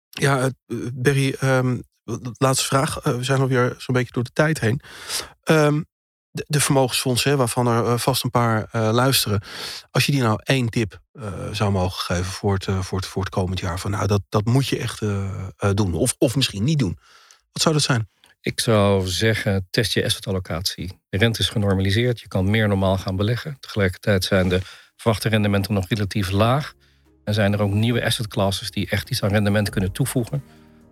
Ja, 0.09 0.49
Berry, 0.93 1.35
um, 1.43 1.83
laatste 2.37 2.65
vraag. 2.65 3.03
we 3.03 3.23
zijn 3.23 3.39
alweer 3.39 3.75
zo'n 3.77 3.95
beetje 3.95 4.13
door 4.13 4.23
de 4.23 4.33
tijd 4.33 4.59
heen. 4.59 4.81
Um, 5.43 5.85
de, 6.31 6.45
de 6.47 6.59
vermogensfondsen, 6.59 7.37
waarvan 7.37 7.67
er 7.67 7.85
eh, 7.85 7.97
vast 7.97 8.23
een 8.23 8.29
paar 8.29 8.69
uh, 8.75 8.89
luisteren. 8.91 9.41
Als 9.91 10.05
je 10.05 10.11
die 10.11 10.21
nou 10.21 10.39
één 10.43 10.69
tip 10.69 11.01
uh, 11.13 11.27
zou 11.51 11.71
mogen 11.71 11.99
geven 11.99 12.31
voor 12.31 12.53
het, 12.53 12.63
voor, 12.63 12.97
het, 12.97 13.07
voor 13.07 13.23
het 13.23 13.33
komend 13.33 13.59
jaar. 13.59 13.79
Van 13.79 13.91
nou, 13.91 14.07
dat, 14.07 14.21
dat 14.29 14.45
moet 14.45 14.67
je 14.67 14.77
echt 14.77 14.99
doen. 15.75 15.93
Of, 15.93 16.15
of 16.17 16.35
misschien 16.35 16.63
niet 16.63 16.79
doen. 16.79 16.97
Wat 17.51 17.61
zou 17.61 17.73
dat 17.73 17.83
zijn? 17.83 18.09
Ik 18.41 18.59
zou 18.59 19.07
zeggen, 19.07 19.67
test 19.69 19.93
je 19.93 20.05
assetallocatie. 20.05 20.99
De 21.09 21.17
rente 21.17 21.39
is 21.39 21.49
genormaliseerd. 21.49 22.19
Je 22.19 22.27
kan 22.27 22.49
meer 22.49 22.67
normaal 22.67 22.97
gaan 22.97 23.15
beleggen. 23.15 23.57
Tegelijkertijd 23.59 24.23
zijn 24.23 24.49
de 24.49 24.59
verwachte 24.95 25.29
rendementen 25.29 25.73
nog 25.73 25.87
relatief 25.87 26.31
laag. 26.31 26.73
En 27.23 27.33
zijn 27.33 27.53
er 27.53 27.61
ook 27.61 27.73
nieuwe 27.73 28.05
asset 28.05 28.27
classes 28.27 28.71
die 28.71 28.89
echt 28.89 29.09
iets 29.09 29.23
aan 29.23 29.29
rendement 29.29 29.69
kunnen 29.69 29.91
toevoegen. 29.91 30.43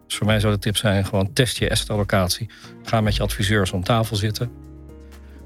Dus 0.07 0.15
voor 0.15 0.27
mij 0.27 0.39
zou 0.39 0.53
de 0.53 0.59
tip 0.59 0.77
zijn, 0.77 1.05
gewoon 1.05 1.33
test 1.33 1.57
je 1.57 1.71
assetallocatie. 1.71 2.49
Ga 2.83 3.01
met 3.01 3.15
je 3.15 3.21
adviseurs 3.21 3.71
om 3.71 3.83
tafel 3.83 4.15
zitten 4.15 4.65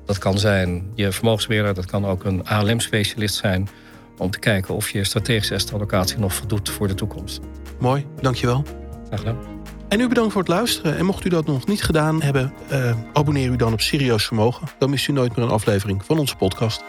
dat 0.10 0.18
kan 0.18 0.38
zijn 0.38 0.92
je 0.96 1.12
vermogensbeheerder, 1.12 1.74
dat 1.74 1.86
kan 1.86 2.06
ook 2.06 2.24
een 2.24 2.48
ALM-specialist 2.48 3.36
zijn. 3.36 3.70
Om 4.18 4.30
te 4.30 4.40
kijken 4.40 4.76
of 4.76 4.90
je 4.90 5.04
strategische 5.04 5.54
assetallocatie 5.54 6.18
nog 6.18 6.34
voldoet 6.34 6.70
voor 6.70 6.88
de 6.88 6.94
toekomst. 6.94 7.40
Mooi, 7.80 8.06
dankjewel. 8.22 8.64
Graag 9.08 9.20
gedaan. 9.20 9.59
En 9.90 10.00
u 10.00 10.08
bedankt 10.08 10.32
voor 10.32 10.42
het 10.42 10.50
luisteren. 10.52 10.98
En 10.98 11.06
mocht 11.06 11.26
u 11.26 11.30
dat 11.30 11.46
nog 11.46 11.68
niet 11.68 11.84
gedaan 11.84 12.22
hebben, 12.22 12.54
uh, 12.72 12.96
abonneer 13.14 13.50
u 13.50 13.56
dan 13.56 13.74
op 13.74 13.82
Serieus 13.82 14.26
Vermogen. 14.26 14.68
Dan 14.78 14.90
mist 14.90 15.08
u 15.08 15.14
nooit 15.14 15.36
meer 15.36 15.46
een 15.46 15.52
aflevering 15.52 16.06
van 16.06 16.20
onze 16.20 16.36
podcast. 16.36 16.84